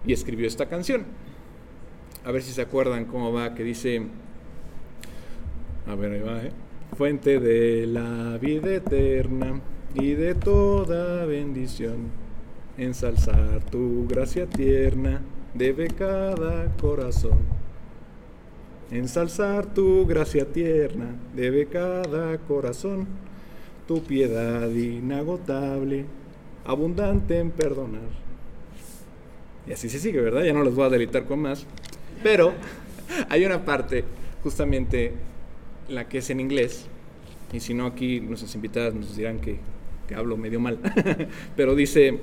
[0.05, 1.05] y escribió esta canción.
[2.23, 4.03] A ver si se acuerdan cómo va, que dice,
[5.87, 6.51] a ver, ahí va, ¿eh?
[6.95, 9.61] Fuente de la vida eterna
[9.95, 12.11] y de toda bendición,
[12.77, 15.21] ensalzar tu gracia tierna
[15.53, 17.39] debe cada corazón.
[18.91, 23.07] Ensalzar tu gracia tierna debe cada corazón,
[23.87, 26.05] tu piedad inagotable,
[26.65, 28.30] abundante en perdonar
[29.67, 30.43] y así se sigue, ¿verdad?
[30.43, 31.65] Ya no los voy a delitar con más.
[32.23, 32.53] Pero
[33.29, 34.03] hay una parte,
[34.43, 35.13] justamente
[35.89, 36.85] la que es en inglés,
[37.51, 39.57] y si no aquí nuestras invitadas nos dirán que,
[40.07, 40.79] que hablo medio mal,
[41.55, 42.19] pero dice,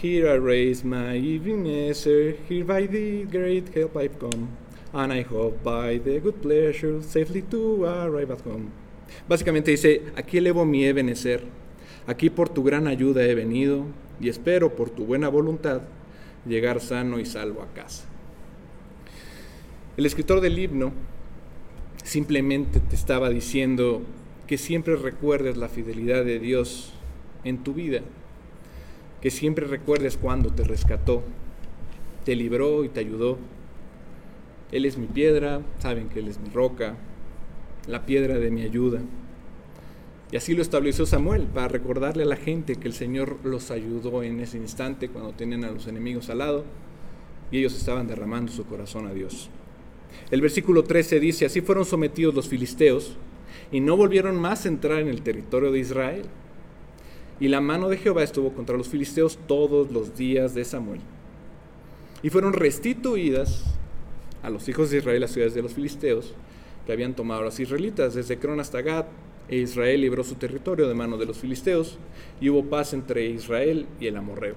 [0.00, 4.48] Here I raise my Ebenezer, here by the great help I've come,
[4.92, 8.70] and I hope by the good pleasure safely to arrive at home.
[9.28, 11.42] Básicamente dice, aquí elevo mi Ebenezer,
[12.06, 13.86] aquí por tu gran ayuda he venido,
[14.20, 15.82] y espero por tu buena voluntad
[16.46, 18.04] llegar sano y salvo a casa.
[19.96, 20.92] El escritor del himno
[22.04, 24.02] simplemente te estaba diciendo
[24.46, 26.92] que siempre recuerdes la fidelidad de Dios
[27.44, 28.00] en tu vida,
[29.20, 31.22] que siempre recuerdes cuando te rescató,
[32.24, 33.38] te libró y te ayudó.
[34.72, 36.96] Él es mi piedra, saben que Él es mi roca,
[37.86, 39.00] la piedra de mi ayuda.
[40.30, 44.22] Y así lo estableció Samuel, para recordarle a la gente que el Señor los ayudó
[44.22, 46.64] en ese instante cuando tenían a los enemigos al lado
[47.50, 49.48] y ellos estaban derramando su corazón a Dios.
[50.30, 53.16] El versículo 13 dice, así fueron sometidos los filisteos
[53.72, 56.24] y no volvieron más a entrar en el territorio de Israel.
[57.40, 61.00] Y la mano de Jehová estuvo contra los filisteos todos los días de Samuel.
[62.22, 63.64] Y fueron restituidas
[64.42, 66.34] a los hijos de Israel las ciudades de los filisteos
[66.84, 69.06] que habían tomado a los israelitas, desde Cron hasta Gad,
[69.48, 71.98] e Israel libró su territorio de manos de los filisteos
[72.40, 74.54] y hubo paz entre Israel y el amorreo.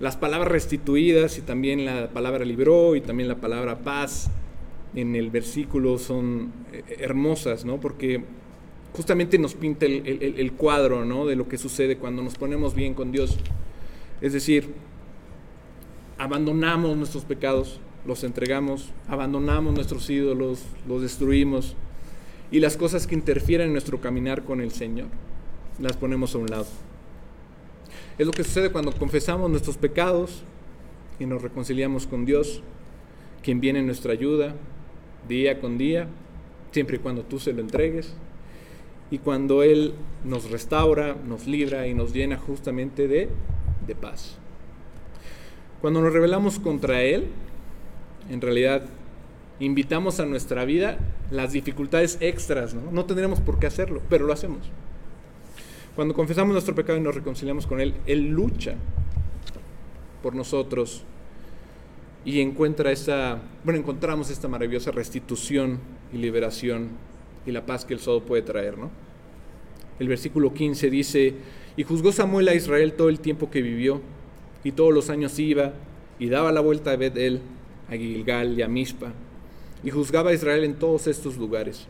[0.00, 4.28] Las palabras restituidas y también la palabra libró y también la palabra paz
[4.94, 7.80] en el versículo son eh, hermosas, ¿no?
[7.80, 8.24] Porque
[8.92, 11.26] justamente nos pinta el, cuadro, ¿no?
[11.26, 13.38] De lo que sucede cuando nos ponemos bien con Dios.
[14.20, 14.72] Es decir,
[16.18, 21.76] abandonamos nuestros pecados, los entregamos, abandonamos nuestros ídolos, los destruimos
[22.54, 25.08] y las cosas que interfieren en nuestro caminar con el Señor
[25.80, 26.66] las ponemos a un lado.
[28.16, 30.44] Es lo que sucede cuando confesamos nuestros pecados
[31.18, 32.62] y nos reconciliamos con Dios,
[33.42, 34.54] quien viene en nuestra ayuda
[35.26, 36.06] día con día,
[36.70, 38.14] siempre y cuando tú se lo entregues,
[39.10, 39.94] y cuando Él
[40.24, 43.30] nos restaura, nos libra y nos llena justamente de,
[43.84, 44.38] de paz.
[45.80, 47.26] Cuando nos rebelamos contra Él,
[48.30, 48.84] en realidad
[49.60, 50.98] invitamos a nuestra vida
[51.30, 52.90] las dificultades extras, ¿no?
[52.90, 54.70] No tendríamos por qué hacerlo, pero lo hacemos.
[55.94, 58.74] Cuando confesamos nuestro pecado y nos reconciliamos con Él, Él lucha
[60.22, 61.04] por nosotros
[62.24, 65.78] y encuentra esa, bueno, encontramos esta maravillosa restitución
[66.12, 66.88] y liberación
[67.46, 68.90] y la paz que el solo puede traer, ¿no?
[69.98, 71.34] El versículo 15 dice,
[71.76, 74.00] y juzgó Samuel a Israel todo el tiempo que vivió,
[74.64, 75.74] y todos los años iba
[76.18, 77.40] y daba la vuelta a Bethel,
[77.88, 79.12] a Gilgal y a Mizpa,
[79.84, 81.86] y juzgaba a Israel en todos estos lugares.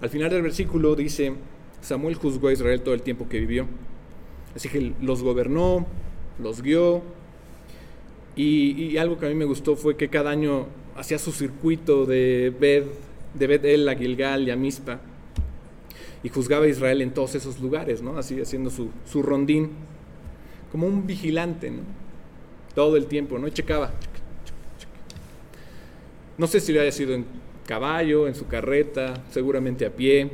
[0.00, 1.32] Al final del versículo dice,
[1.80, 3.66] Samuel juzgó a Israel todo el tiempo que vivió.
[4.54, 5.86] Así que los gobernó,
[6.38, 7.02] los guió,
[8.36, 10.66] y, algo que a mí me gustó fue que cada año
[10.96, 12.86] hacía su circuito de Beth,
[13.34, 15.00] de Beth a Gilgal y a Mizpa,
[16.22, 18.18] y juzgaba a Israel en todos esos lugares, ¿no?
[18.18, 19.70] Así haciendo su, su rondín,
[20.72, 21.82] como un vigilante, ¿no?
[22.74, 23.46] Todo el tiempo, ¿no?
[23.46, 23.92] Y checaba.
[26.36, 27.24] No sé si le haya sido en
[27.66, 30.30] caballo, en su carreta, seguramente a pie,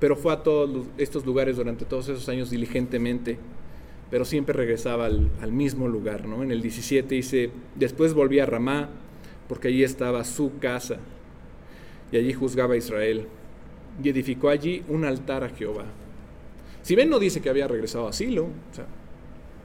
[0.00, 3.38] pero fue a todos estos lugares durante todos esos años diligentemente,
[4.10, 6.26] pero siempre regresaba al, mismo lugar.
[6.26, 6.42] ¿no?
[6.42, 8.88] En el 17 dice, después volví a Ramá,
[9.48, 10.98] porque allí estaba su casa,
[12.12, 13.26] y allí juzgaba a Israel,
[14.02, 15.84] y edificó allí un altar a Jehová.
[16.82, 18.86] Si ven, no dice que había regresado a Silo, o sea,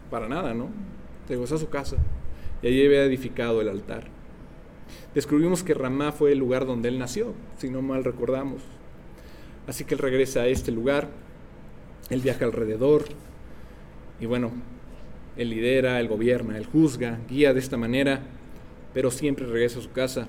[0.09, 0.69] para nada, ¿no?
[1.29, 1.97] Regresó a su casa,
[2.61, 4.20] y allí había edificado el altar.
[5.13, 8.61] Descubrimos que Ramá fue el lugar donde él nació, si no mal recordamos.
[9.67, 11.09] Así que él regresa a este lugar,
[12.09, 13.05] él viaja alrededor
[14.19, 14.51] y bueno,
[15.35, 18.21] él lidera, él gobierna, él juzga, guía de esta manera,
[18.93, 20.27] pero siempre regresa a su casa.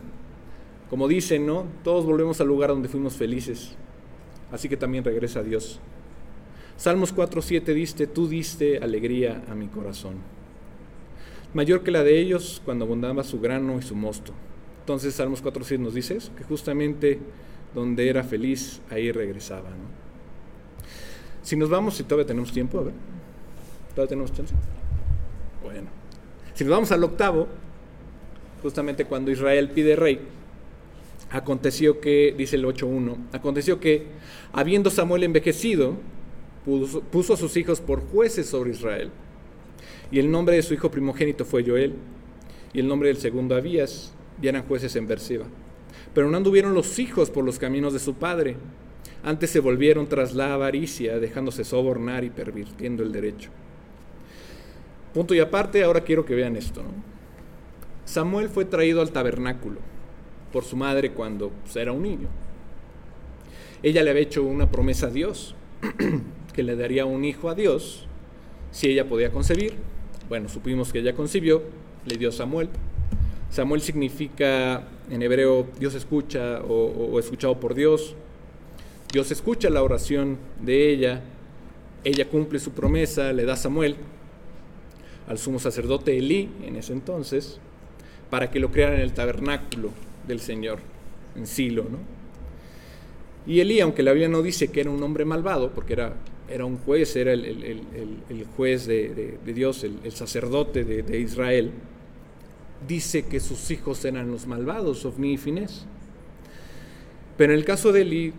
[0.89, 1.67] Como dicen, ¿no?
[1.83, 3.75] Todos volvemos al lugar donde fuimos felices.
[4.51, 5.81] Así que también regresa a Dios.
[6.77, 10.17] Salmos 4.7 dice, tú diste alegría a mi corazón.
[11.55, 14.33] Mayor que la de ellos cuando abundaba su grano y su mosto.
[14.83, 17.21] Entonces Salmos 4.7 nos dice que justamente
[17.73, 19.71] donde era feliz, ahí regresaba.
[21.41, 22.95] Si nos vamos, si todavía tenemos tiempo, a ver.
[23.95, 24.53] ¿Todavía tenemos chance?
[25.63, 25.89] Bueno.
[26.55, 27.47] Si nos vamos al octavo,
[28.61, 30.19] justamente cuando Israel pide rey,
[31.31, 34.07] aconteció que, dice el 8.1, aconteció que,
[34.53, 35.95] habiendo Samuel envejecido,
[36.65, 39.13] puso, puso, a sus hijos por jueces sobre Israel.
[40.11, 41.95] Y el nombre de su hijo primogénito fue Joel,
[42.73, 45.47] y el nombre del segundo Abías, y eran jueces en Berseba.
[46.15, 48.57] Pero no anduvieron los hijos por los caminos de su padre.
[49.25, 53.51] Antes se volvieron tras la avaricia, dejándose sobornar y pervirtiendo el derecho.
[55.15, 56.83] Punto y aparte, ahora quiero que vean esto.
[58.05, 59.81] Samuel fue traído al tabernáculo
[60.53, 62.29] por su madre cuando pues, era un niño.
[63.83, 65.55] Ella le había hecho una promesa a Dios,
[66.53, 68.07] que le daría un hijo a Dios
[68.71, 69.75] si ella podía concebir.
[70.29, 71.63] Bueno, supimos que ella concibió,
[72.07, 72.69] le dio Samuel.
[73.53, 78.17] Samuel significa en hebreo Dios escucha o, escuchado por Dios.
[79.13, 81.21] Dios escucha la oración de ella,
[82.03, 83.97] ella cumple su promesa, le da Samuel
[85.29, 87.61] al sumo sacerdote Elí en ese entonces
[88.31, 89.91] para que lo creara en el tabernáculo
[90.27, 90.79] del Señor,
[91.37, 91.83] en Silo.
[91.83, 91.99] ¿no?
[93.47, 96.15] Y Elí, aunque la Biblia no dice que era un hombre malvado, porque era,
[96.49, 101.73] era un juez, era el, juez de, Dios, el, sacerdote de Israel,
[102.87, 105.87] dice que sus hijos eran los malvados, Ofni y Finés.
[107.37, 108.33] Pero en el caso de Eli,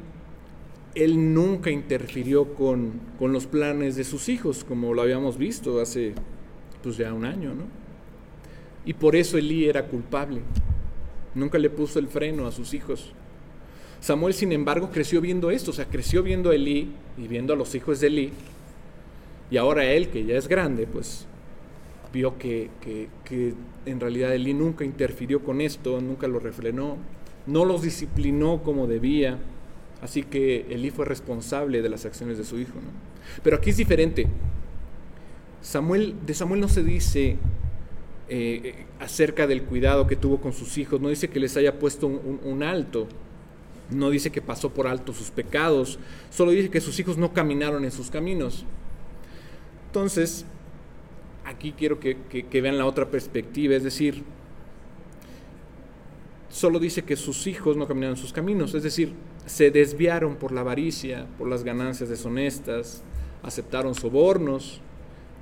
[0.95, 6.13] él nunca interfirió con, los planes de sus hijos, como lo habíamos visto hace
[6.81, 7.63] pues ya un año, ¿no?
[8.85, 10.41] Y por eso Elí era culpable.
[11.33, 13.13] Nunca le puso el freno a sus hijos.
[14.01, 17.55] Samuel, sin embargo, creció viendo esto, o sea, creció viendo a Elí y viendo a
[17.55, 18.33] los hijos de Elí.
[19.49, 21.25] Y ahora él, que ya es grande, pues
[22.13, 22.69] vio que,
[23.85, 26.97] en realidad Elí nunca interfirió con esto, nunca lo refrenó,
[27.47, 29.39] no los disciplinó como debía,
[30.01, 32.73] así que Elí fue responsable de las acciones de su hijo.
[33.41, 34.27] Pero aquí es diferente.
[35.61, 37.37] Samuel, de Samuel no se dice
[38.29, 42.07] eh, acerca del cuidado que tuvo con sus hijos, no dice que les haya puesto
[42.07, 43.07] un alto,
[43.89, 45.99] no dice que pasó por alto sus pecados,
[46.29, 48.65] solo dice que sus hijos no caminaron en sus caminos.
[49.87, 50.45] Entonces,
[51.45, 54.23] aquí quiero que, vean la otra perspectiva, es decir,
[56.49, 59.13] solo dice que sus hijos no caminaron sus caminos, es decir,
[59.45, 63.03] se desviaron por la avaricia, por las ganancias deshonestas,
[63.41, 64.79] aceptaron sobornos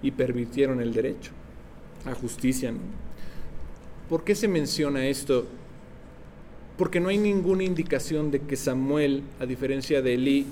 [0.01, 1.31] y permitieron el derecho
[2.05, 2.73] a justicia.
[4.09, 5.45] ¿Por qué se menciona esto?
[6.77, 10.47] Porque no hay ninguna indicación de que Samuel, a diferencia de Elí,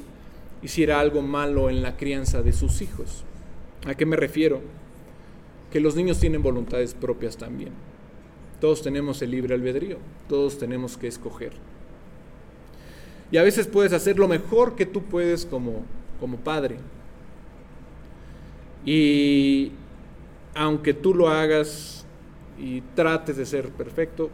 [0.61, 3.23] hiciera algo malo en la crianza de sus hijos.
[3.85, 4.61] ¿A qué me refiero?
[5.71, 7.71] Que los niños tienen voluntades propias también.
[8.59, 9.97] Todos tenemos el libre albedrío,
[10.27, 11.53] todos tenemos que escoger.
[13.31, 15.85] Y a veces puedes hacer lo mejor que tú puedes como,
[16.19, 16.77] como padre.
[18.85, 19.71] Y
[20.55, 22.05] aunque tú lo hagas
[22.57, 24.29] y trates de ser perfecto,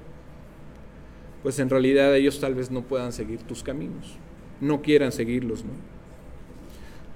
[1.43, 4.15] pues en realidad ellos tal vez no puedan seguir tus caminos,
[4.61, 5.71] no quieran seguirlos, ¿no?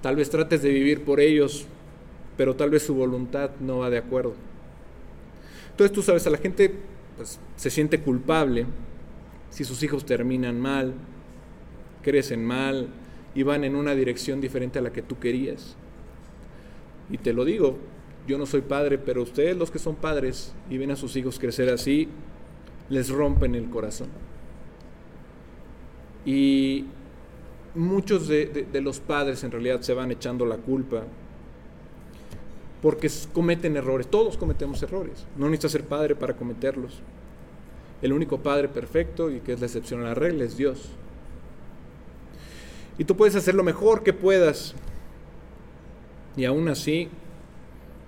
[0.02, 1.66] Tal vez trates de vivir por ellos,
[2.40, 4.32] pero tal vez su voluntad no va de acuerdo.
[5.72, 6.74] Entonces tú sabes, a la gente
[7.18, 8.64] pues, se siente culpable
[9.50, 10.94] si sus hijos terminan mal,
[12.02, 12.88] crecen mal
[13.34, 15.76] y van en una dirección diferente a la que tú querías.
[17.10, 17.76] Y te lo digo,
[18.26, 21.38] yo no soy padre, pero ustedes los que son padres y ven a sus hijos
[21.38, 22.08] crecer así,
[22.88, 24.08] les rompen el corazón.
[26.24, 26.86] Y
[27.74, 31.04] muchos de, los padres en realidad se van echando la culpa
[32.82, 34.06] porque cometen errores.
[34.08, 35.26] Todos cometemos errores.
[35.36, 37.00] No necesitas ser padre para cometerlos.
[38.02, 40.88] El único padre perfecto y que es la excepción a la regla es Dios.
[42.96, 44.74] Y tú puedes hacer lo mejor que puedas.
[46.36, 47.08] Y aún así,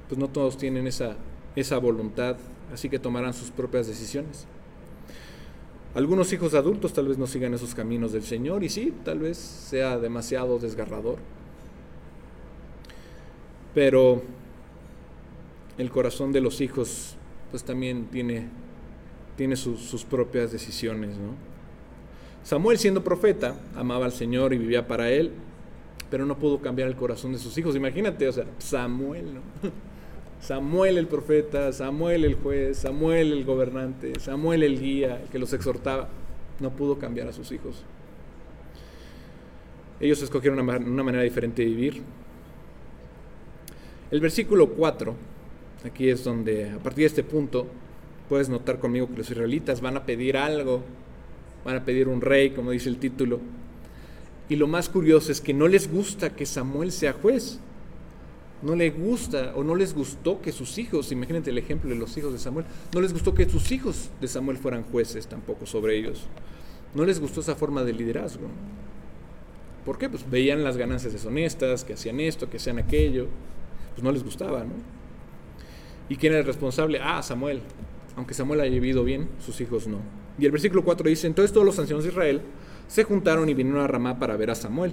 [0.08, 1.16] pues no todos tienen esa,
[1.56, 2.36] esa voluntad,
[2.72, 4.46] así que tomarán sus propias decisiones.
[5.94, 9.36] Algunos hijos adultos tal vez no sigan esos caminos del Señor y sí, tal vez
[9.36, 11.18] sea demasiado desgarrador.
[13.74, 14.22] Pero
[15.78, 17.16] el corazón de los hijos
[17.50, 18.48] pues también tiene,
[19.36, 21.10] tiene sus, propias decisiones.
[21.10, 21.34] ¿no?
[22.42, 25.32] Samuel siendo profeta amaba al Señor y vivía para él,
[26.10, 27.76] pero no pudo cambiar el corazón de sus hijos.
[27.76, 29.40] Imagínate, o sea, Samuel, ¿no?
[30.40, 35.52] Samuel el profeta, Samuel el juez, Samuel el gobernante, Samuel el guía, el que los
[35.52, 36.08] exhortaba,
[36.58, 37.84] no pudo cambiar a sus hijos.
[40.00, 42.02] Ellos escogieron una, una manera diferente de vivir.
[44.10, 45.14] El versículo 4
[45.84, 47.66] Aquí es donde, a partir de este punto,
[48.28, 50.82] puedes notar conmigo que los israelitas van a pedir algo,
[51.64, 53.40] van a pedir un rey, como dice el título.
[54.48, 57.58] Y lo más curioso es que no les gusta que Samuel sea juez.
[58.62, 62.16] No les gusta o no les gustó que sus hijos, imagínate el ejemplo de los
[62.16, 62.64] hijos de Samuel,
[62.94, 66.26] no les gustó que sus hijos de Samuel fueran jueces tampoco sobre ellos.
[66.94, 68.46] No les gustó esa forma de liderazgo.
[69.84, 70.08] ¿Por qué?
[70.08, 73.26] Pues veían las ganancias deshonestas, que hacían esto, que hacían aquello.
[73.94, 75.01] Pues no les gustaba, ¿no?
[76.12, 77.00] ¿Y quién era el responsable?
[77.02, 77.62] Ah, Samuel.
[78.16, 79.96] Aunque Samuel haya vivido bien, sus hijos no.
[80.38, 82.42] Y el versículo 4 dice, entonces todos los ancianos de Israel
[82.86, 84.92] se juntaron y vinieron a Ramá para ver a Samuel.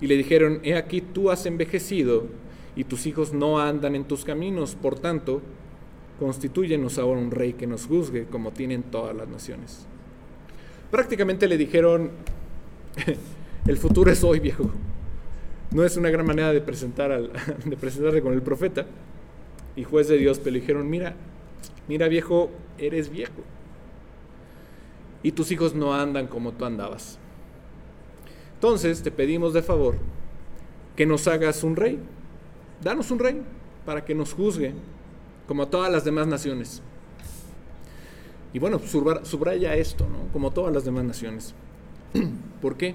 [0.00, 2.26] Y le dijeron, he aquí tú has envejecido
[2.74, 5.42] y tus hijos no andan en tus caminos, por tanto,
[6.18, 9.86] constituyenos ahora un rey que nos juzgue como tienen todas las naciones.
[10.90, 12.10] Prácticamente le dijeron,
[13.64, 14.72] el futuro es hoy, viejo.
[15.70, 17.30] No es una gran manera de, presentar al,
[17.64, 18.86] de presentarse con el profeta,
[19.76, 21.14] y juez de Dios, pero le dijeron, mira,
[21.86, 23.44] mira viejo, eres viejo.
[25.22, 27.18] Y tus hijos no andan como tú andabas.
[28.54, 29.96] Entonces te pedimos de favor
[30.96, 31.98] que nos hagas un rey.
[32.82, 33.42] Danos un rey
[33.84, 34.72] para que nos juzgue
[35.46, 36.82] como todas las demás naciones.
[38.52, 40.32] Y bueno, subraya esto, ¿no?
[40.32, 41.54] Como todas las demás naciones.
[42.62, 42.94] ¿Por qué?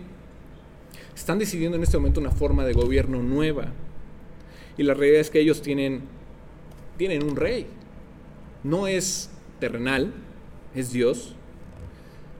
[1.16, 3.68] Están decidiendo en este momento una forma de gobierno nueva.
[4.78, 6.02] Y la realidad es que ellos tienen
[6.98, 7.68] tienen un rey.
[8.64, 9.30] No es
[9.60, 10.14] terrenal,
[10.76, 11.36] es Dios,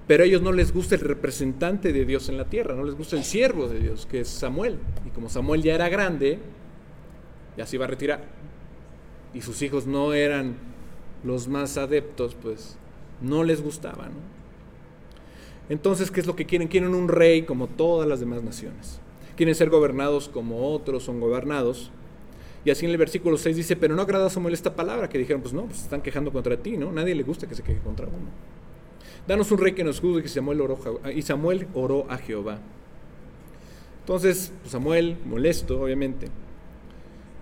[0.08, 2.96] pero a ellos no les gusta el representante de Dios en la tierra, no les
[2.96, 4.78] gusta el siervo de Dios, que es Samuel.
[5.06, 6.40] Y como Samuel ya era grande,
[7.58, 8.24] ya se iba a retirar,
[9.34, 10.56] y sus hijos no eran
[11.24, 12.78] los más adeptos, pues
[13.22, 14.10] no les gustaba.
[15.70, 16.68] Entonces, ¿qué es lo que quieren?
[16.68, 19.00] Quieren un rey como todas las demás naciones.
[19.38, 21.92] Quieren ser gobernados como otros son gobernados.
[22.64, 25.18] Y así en el versículo 6 dice, pero no agrada a Samuel esta palabra, que
[25.18, 26.92] dijeron, pues no, pues están quejando contra ti, ¿no?
[26.92, 28.30] Nadie le gusta que se queje contra uno.
[29.28, 30.78] Danos un rey que nos juzgue, que Samuel oró,
[31.14, 32.60] y Samuel oró a Jehová.
[34.02, 36.28] Entonces, pues Samuel, molesto, obviamente,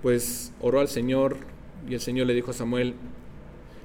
[0.01, 1.36] pues oró al Señor,
[1.88, 2.93] y el Señor le dijo a Samuel,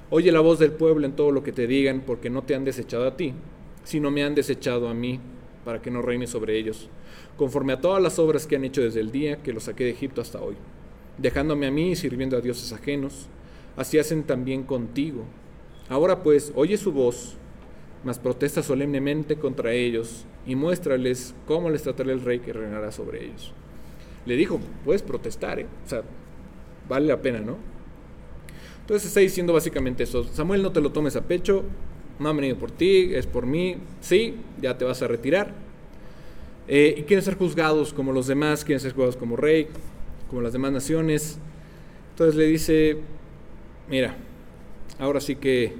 [0.09, 2.63] oye la voz del pueblo en todo lo que te digan, porque no te han
[2.63, 3.33] desechado a ti,
[3.83, 5.19] sino me han desechado a mí,
[5.65, 6.89] para que no reine sobre ellos,
[7.35, 9.89] conforme a todas las obras que han hecho desde el día que los saqué de
[9.89, 10.55] Egipto hasta hoy
[11.17, 13.27] dejándome a mí y sirviendo a dioses ajenos,
[13.75, 15.23] así hacen también contigo.
[15.89, 17.37] Ahora pues, oye su voz,
[18.03, 23.25] mas protesta solemnemente contra ellos y muéstrales cómo les tratará el rey que reinará sobre
[23.25, 23.53] ellos.
[24.25, 25.67] Le dijo, puedes protestar, ¿eh?
[25.85, 26.03] o sea,
[26.87, 27.57] vale la pena, ¿no?
[28.81, 31.63] Entonces está diciendo básicamente eso, Samuel no te lo tomes a pecho,
[32.19, 35.53] no han venido por ti, es por mí, sí, ya te vas a retirar.
[36.67, 39.67] Eh, y quieren ser juzgados como los demás, quieren ser juzgados como rey,
[40.35, 41.37] como las demás naciones.
[42.11, 42.97] Entonces le dice,
[43.89, 44.17] mira,
[44.99, 45.71] ahora sí que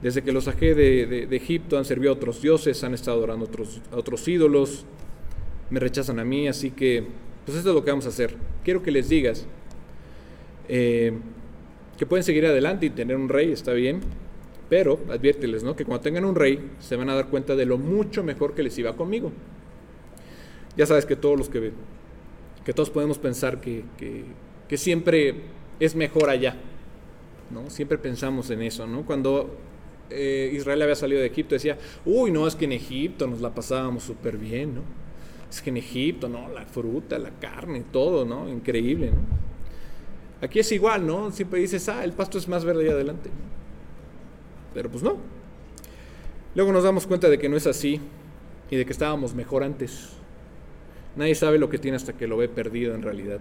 [0.00, 3.46] desde que los saqué de, Egipto han servido a otros dioses, han estado adorando
[3.92, 4.86] a otros ídolos,
[5.68, 7.04] me rechazan a mí, así que
[7.44, 8.36] pues esto es lo que vamos a hacer.
[8.64, 9.46] Quiero que les digas
[10.66, 11.12] eh,
[11.98, 14.00] que pueden seguir adelante y tener un rey, está bien,
[14.70, 15.76] pero adviérteles, ¿no?
[15.76, 18.62] Que cuando tengan un rey se van a dar cuenta de lo mucho mejor que
[18.62, 19.30] les iba conmigo.
[20.74, 21.72] Ya sabes que todos los que
[22.70, 23.82] que todos podemos pensar que,
[24.68, 25.34] que, siempre
[25.80, 26.54] es mejor allá,
[27.50, 27.68] ¿no?
[27.68, 29.04] Siempre pensamos en eso, ¿no?
[29.04, 29.56] Cuando
[30.08, 33.52] eh, Israel había salido de Egipto decía, uy, no, es que en Egipto nos la
[33.52, 34.82] pasábamos súper bien, ¿no?
[35.50, 36.48] Es que en Egipto, ¿no?
[36.48, 38.48] La fruta, la carne, todo, ¿no?
[38.48, 40.46] Increíble, ¿no?
[40.46, 41.32] Aquí es igual, ¿no?
[41.32, 43.30] Siempre dices, ah, el pasto es más verde allá adelante.
[44.74, 45.16] Pero pues no.
[46.54, 48.00] Luego nos damos cuenta de que no es así
[48.70, 50.19] y de que estábamos mejor antes.
[51.16, 53.40] Nadie sabe lo que tiene hasta que lo ve perdido en realidad.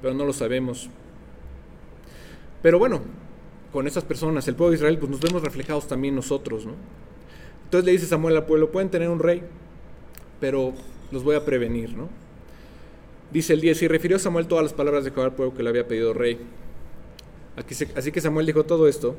[0.00, 0.88] Pero no lo sabemos.
[2.62, 3.02] Pero bueno,
[3.72, 6.74] con esas personas, el pueblo de Israel, pues nos vemos reflejados también nosotros, ¿no?
[7.64, 9.42] Entonces le dice Samuel al pueblo, pueden tener un rey,
[10.40, 10.74] pero
[11.12, 12.08] los voy a prevenir, ¿no?
[13.30, 15.68] Dice el 10, y refirió Samuel todas las palabras de Jehová al pueblo que le
[15.68, 16.38] había pedido rey.
[17.94, 19.16] así que Samuel dijo todo esto.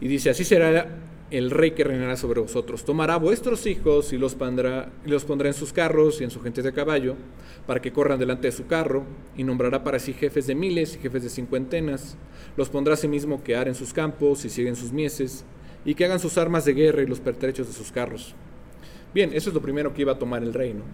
[0.00, 0.88] Y dice, así será
[1.30, 2.84] el rey que reinará sobre vosotros.
[2.84, 6.64] Tomará vuestros hijos y los, pondrá, los pondrá en sus carros y en sus gentes
[6.64, 7.16] de caballo,
[7.66, 9.04] para que corran delante de su carro,
[9.36, 12.16] y nombrará para sí jefes de miles y jefes de cincuentenas.
[12.56, 15.44] Los pondrá a sí mismo que aren sus campos y siguen sus mieses,
[15.84, 18.34] y que hagan sus armas de guerra y los pertrechos de sus carros.
[19.14, 20.84] Bien, eso es lo primero que iba a tomar el rey, ¿no?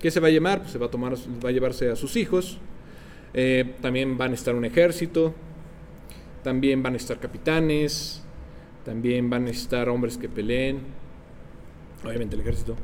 [0.00, 0.60] ¿Qué se va a llamar?
[0.60, 2.58] Pues se va a, tomar, va a llevarse a sus hijos.
[3.34, 5.34] Eh, también van a estar un ejército.
[6.42, 8.25] También van a estar capitanes.
[8.86, 10.78] También van a estar hombres que peleen.
[12.02, 12.74] Obviamente el ejército.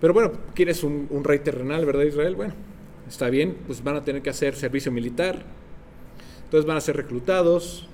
[0.00, 2.34] Pero bueno, quieres un, un rey terrenal, ¿verdad, Israel?
[2.36, 2.54] Bueno,
[3.06, 5.42] está bien, pues van a tener que hacer servicio militar.
[6.44, 7.86] Entonces van a ser reclutados.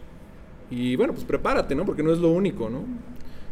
[0.70, 1.84] Y bueno, pues prepárate, ¿no?
[1.84, 2.84] Porque no es lo único, ¿no?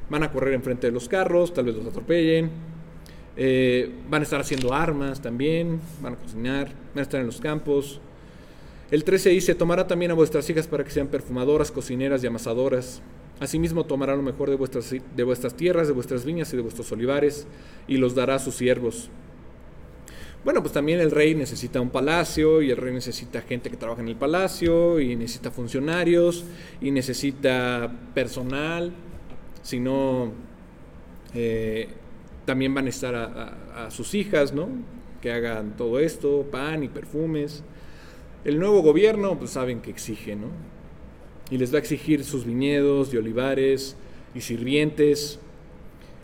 [0.08, 2.70] Van a correr enfrente de los carros, tal vez los atropellen
[3.36, 7.40] eh, van a estar haciendo armas también, van a cocinar, van a estar en los
[7.40, 8.00] campos.
[8.90, 13.00] El 13 dice, tomará también a vuestras hijas para que sean perfumadoras, cocineras y amasadoras.
[13.40, 16.92] Asimismo tomará lo mejor de vuestras, de vuestras tierras, de vuestras viñas y de vuestros
[16.92, 17.46] olivares,
[17.88, 19.10] y los dará a sus siervos.
[20.44, 24.00] Bueno, pues también el rey necesita un palacio y el rey necesita gente que trabaja
[24.00, 26.44] en el palacio y necesita funcionarios
[26.80, 28.92] y necesita personal,
[29.62, 30.32] si no,
[31.34, 31.88] eh,
[32.46, 34.68] también van a estar a, sus hijas, ¿no?
[35.20, 37.62] Que hagan todo esto, pan y perfumes.
[38.44, 40.48] El nuevo gobierno, pues saben que exige, ¿no?
[41.50, 43.96] Y les va a exigir sus viñedos y olivares
[44.34, 45.38] y sirvientes.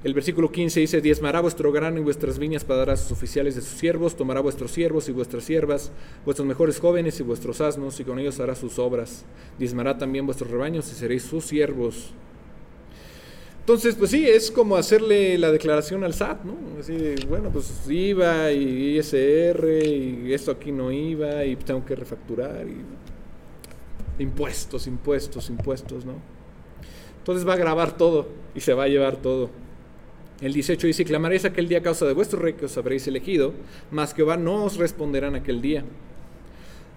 [0.05, 3.57] El versículo 15 dice, diezmará vuestro grano y vuestras viñas para dar a sus oficiales
[3.57, 5.91] de sus siervos, tomará vuestros siervos y vuestras siervas,
[6.25, 9.25] vuestros mejores jóvenes y vuestros asnos, y con ellos hará sus obras.
[9.59, 12.13] Diezmará también vuestros rebaños y seréis sus siervos.
[13.67, 16.55] Entonces, pues sí, es como hacerle la declaración al SAT, ¿no?
[17.29, 22.77] Bueno, pues IVA y ISR y esto aquí no iba y tengo que refacturar y
[24.19, 26.15] impuestos, impuestos, impuestos, ¿no?
[27.19, 29.51] Entonces va a grabar todo y se va a llevar todo.
[30.41, 33.55] El 18 dice, clamaréis aquel día a causa de vuestro rey que os habréis elegido,
[33.91, 35.83] mas Jehová no os responderán aquel día.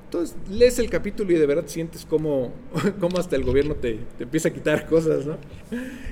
[0.05, 2.51] Entonces lees el capítulo y de verdad sientes cómo,
[3.17, 5.38] hasta el gobierno te, empieza a quitar cosas, ¿no?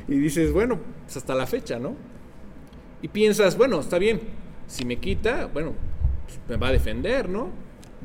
[0.08, 1.96] Y dices, bueno, pues hasta la fecha, ¿no?
[3.02, 4.22] Y piensas, bueno, está bien,
[4.68, 5.74] si me quita, bueno,
[6.26, 7.50] pues me va a defender, ¿no?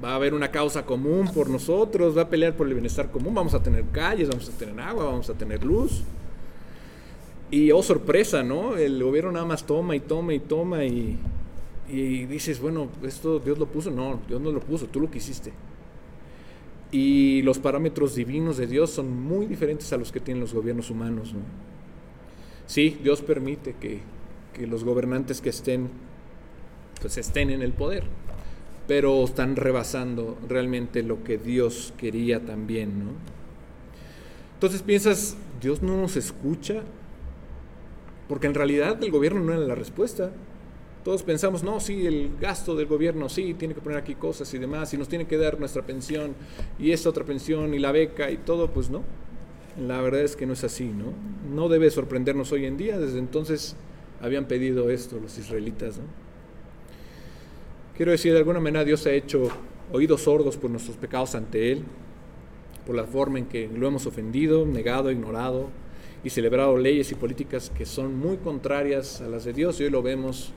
[0.02, 3.34] Va a haber una causa común por nosotros, va a pelear por el bienestar común,
[3.34, 6.02] vamos a tener calles, vamos a tener agua, vamos a tener luz.
[7.50, 8.76] Y oh sorpresa, ¿no?
[8.76, 11.18] El gobierno nada más toma y toma y toma y,
[11.88, 15.52] y dices, bueno, esto Dios lo puso, no, Dios no lo puso, tú lo quisiste.
[16.90, 20.90] Y los parámetros divinos de Dios son muy diferentes a los que tienen los gobiernos
[20.90, 21.32] humanos.
[21.32, 21.40] ¿no?
[22.66, 24.00] Sí, Dios permite que,
[24.52, 25.88] que, los gobernantes que estén,
[27.00, 28.04] pues estén en el poder,
[28.92, 33.06] pero están rebasando realmente lo que Dios quería también.
[33.06, 33.12] ¿no?
[34.52, 36.82] Entonces piensas, Dios no nos escucha,
[38.28, 40.30] porque en realidad el gobierno no era la respuesta.
[41.04, 44.58] Todos pensamos, no, sí, el gasto del gobierno, sí, tiene que poner aquí cosas y
[44.58, 46.34] demás, y nos tiene que dar nuestra pensión,
[46.78, 49.04] y esta otra pensión, y la beca, y todo, pues no.
[49.80, 51.14] La verdad es que no es así, ¿no?
[51.50, 53.74] No debe sorprendernos hoy en día, desde entonces
[54.20, 56.21] habían pedido esto los israelitas, ¿no?
[57.96, 59.48] Quiero decir, de alguna manera Dios ha hecho
[59.92, 61.84] oídos sordos por nuestros pecados ante Él,
[62.86, 65.68] por la forma en que lo hemos ofendido, negado, ignorado
[66.24, 69.90] y celebrado leyes y políticas que son muy contrarias a las de Dios y hoy
[69.90, 70.54] lo vemos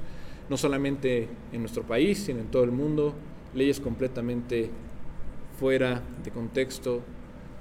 [0.50, 3.14] no solamente en nuestro país, sino en todo el mundo,
[3.54, 4.70] leyes completamente
[5.60, 7.02] fuera de contexto,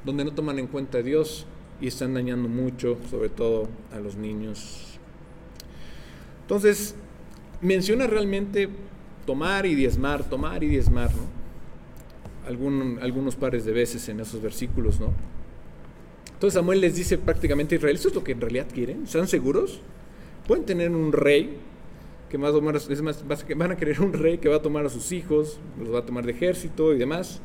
[0.05, 1.47] donde no toman en cuenta a Dios
[1.81, 5.01] y están dañando mucho, sobre todo a los niños.
[6.43, 6.95] Entonces,
[7.61, 8.69] menciona realmente
[9.27, 11.45] tomar y diezmar, tomar y diezmar, ¿no?
[13.01, 15.13] algunos pares de veces en esos versículos, ¿no?
[16.35, 19.05] Entonces Samuel les dice prácticamente a Israel, ¿eso es lo que en realidad quieren?
[19.05, 19.81] ¿Están seguros?
[20.47, 21.57] ¿Pueden tener un rey
[22.29, 23.25] que va a tomar, es más,
[23.57, 26.05] van a querer un rey que va a tomar a sus hijos, los va a
[26.05, 27.41] tomar de ejército y demás?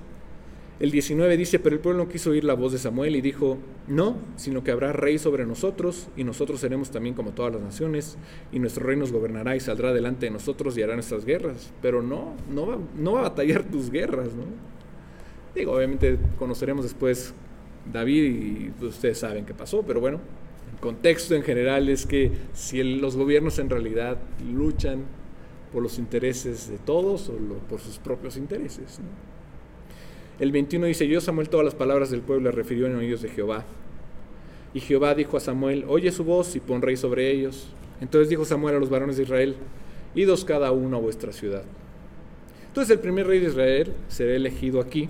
[0.80, 3.58] El 19 dice, pero el pueblo no quiso oír la voz de Samuel y dijo,
[3.90, 8.18] no, sino que habrá rey sobre nosotros y nosotros seremos también como todas las naciones
[8.54, 11.74] y nuestro rey nos gobernará y saldrá delante de nosotros y hará nuestras guerras.
[11.82, 14.46] Pero no, no va, no va a batallar tus guerras, ¿no?
[15.54, 17.34] Digo, obviamente conoceremos después
[17.92, 20.22] David y ustedes saben qué pasó, pero bueno,
[20.74, 24.18] el contexto en general es que si los gobiernos en realidad
[24.50, 25.04] luchan
[25.74, 27.34] por los intereses de todos o
[27.68, 29.00] por sus propios intereses.
[29.00, 29.29] ¿no?
[30.40, 33.66] El 21 dice, yo Samuel todas las palabras del pueblo refirió en oídos de Jehová.
[34.74, 37.68] Y Jehová dijo a Samuel, oye su voz y pon rey sobre ellos.
[38.00, 39.56] Entonces dijo Samuel a los varones de Israel,
[40.16, 41.64] idos cada uno a vuestra ciudad.
[42.68, 45.10] Entonces el primer rey de Israel será elegido aquí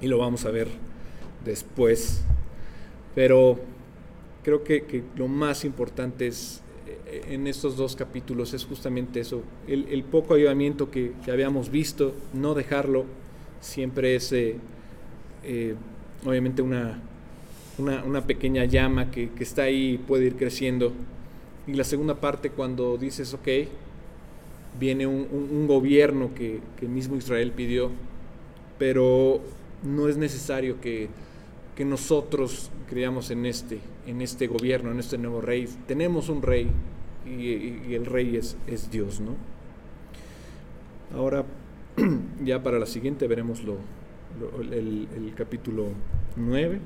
[0.00, 0.68] y lo vamos a ver
[1.44, 2.22] después.
[3.16, 3.58] Pero
[4.44, 6.62] creo que, lo más importante es
[7.06, 12.14] eh, en estos dos capítulos es justamente eso, el, poco avivamiento que, que habíamos visto,
[12.32, 13.06] no dejarlo
[13.60, 14.56] siempre es eh,
[15.44, 15.74] eh,
[16.24, 17.00] obviamente una,
[17.78, 20.92] una, pequeña llama que, está ahí y puede ir creciendo.
[21.66, 23.48] Y la segunda parte cuando dices, ok,
[24.78, 27.90] viene un, gobierno que, que, mismo Israel pidió,
[28.78, 29.40] pero
[29.82, 31.08] no es necesario que,
[31.76, 35.68] que nosotros creamos en este, en este gobierno, en este nuevo rey.
[35.86, 36.68] Tenemos un rey
[37.26, 39.36] y, el rey es, es Dios, ¿no?
[41.16, 41.44] Ahora,
[42.44, 43.78] ya para la siguiente veremos lo,
[44.72, 45.88] el, capítulo
[46.36, 46.80] 9.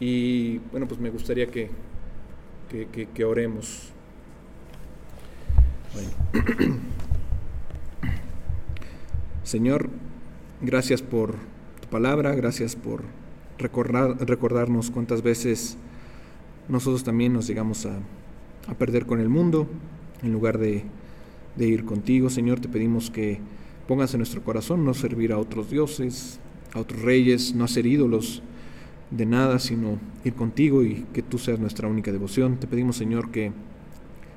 [0.00, 1.70] Y bueno, pues me gustaría que,
[2.68, 3.92] que, oremos.
[9.42, 9.90] Señor,
[10.62, 11.34] gracias por
[11.80, 13.02] tu palabra, gracias por
[13.58, 15.76] recordar, recordarnos cuántas veces
[16.68, 17.98] nosotros también nos llegamos a,
[18.68, 19.66] a perder con el mundo
[20.22, 20.84] en lugar de,
[21.56, 22.30] de ir contigo.
[22.30, 23.40] Señor, te pedimos que
[23.90, 26.38] Pongas en nuestro corazón no servir a otros dioses,
[26.74, 28.40] a otros reyes, no hacer ídolos
[29.10, 32.60] de nada, sino ir contigo y que tú seas nuestra única devoción.
[32.60, 33.50] Te pedimos, Señor, que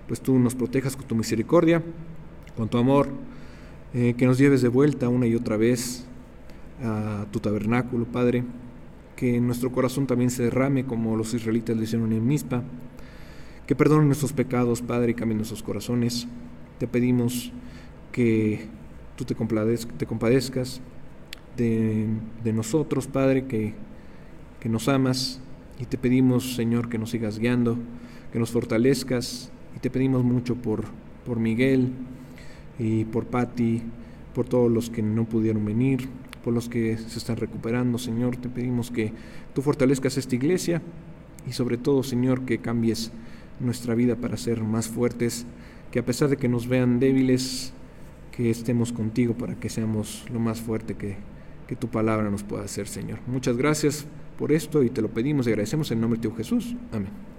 [0.08, 1.84] pues tú nos protejas con tu misericordia,
[2.58, 3.10] con tu amor,
[3.93, 6.04] eh, que nos lleves de vuelta una y otra vez
[6.84, 8.43] a tu tabernáculo, Padre,
[9.16, 12.64] que nuestro corazón también se derrame como los israelitas le hicieron en Mispa,
[13.68, 16.28] que perdone nuestros pecados, Padre, y cambie nuestros corazones.
[16.80, 17.54] Te pedimos
[18.12, 18.82] que
[19.16, 20.82] tú te, te compadezcas
[21.57, 22.07] de,
[22.53, 23.74] nosotros, Padre, que,
[24.59, 25.39] que nos amas
[25.80, 27.77] y te pedimos, Señor, que nos sigas guiando,
[28.31, 30.85] que nos fortalezcas y te pedimos mucho por,
[31.26, 31.91] por Miguel
[32.80, 33.81] y por Patti,
[34.34, 36.10] por todos los que no pudieron venir,
[36.44, 39.14] por los que se están recuperando, Señor, te pedimos que
[39.53, 40.81] tú fortalezcas esta iglesia
[41.48, 43.11] y sobre todo, Señor, que cambies
[43.60, 45.45] nuestra vida para ser más fuertes,
[45.91, 47.73] que a pesar de que nos vean débiles,
[48.35, 51.18] que estemos contigo para que seamos lo más fuerte que,
[51.68, 53.19] que tu palabra nos pueda hacer, Señor.
[53.27, 54.05] Muchas gracias
[54.38, 56.76] por esto y te lo pedimos y agradecemos en nombre de Jesús.
[56.91, 57.32] Amén.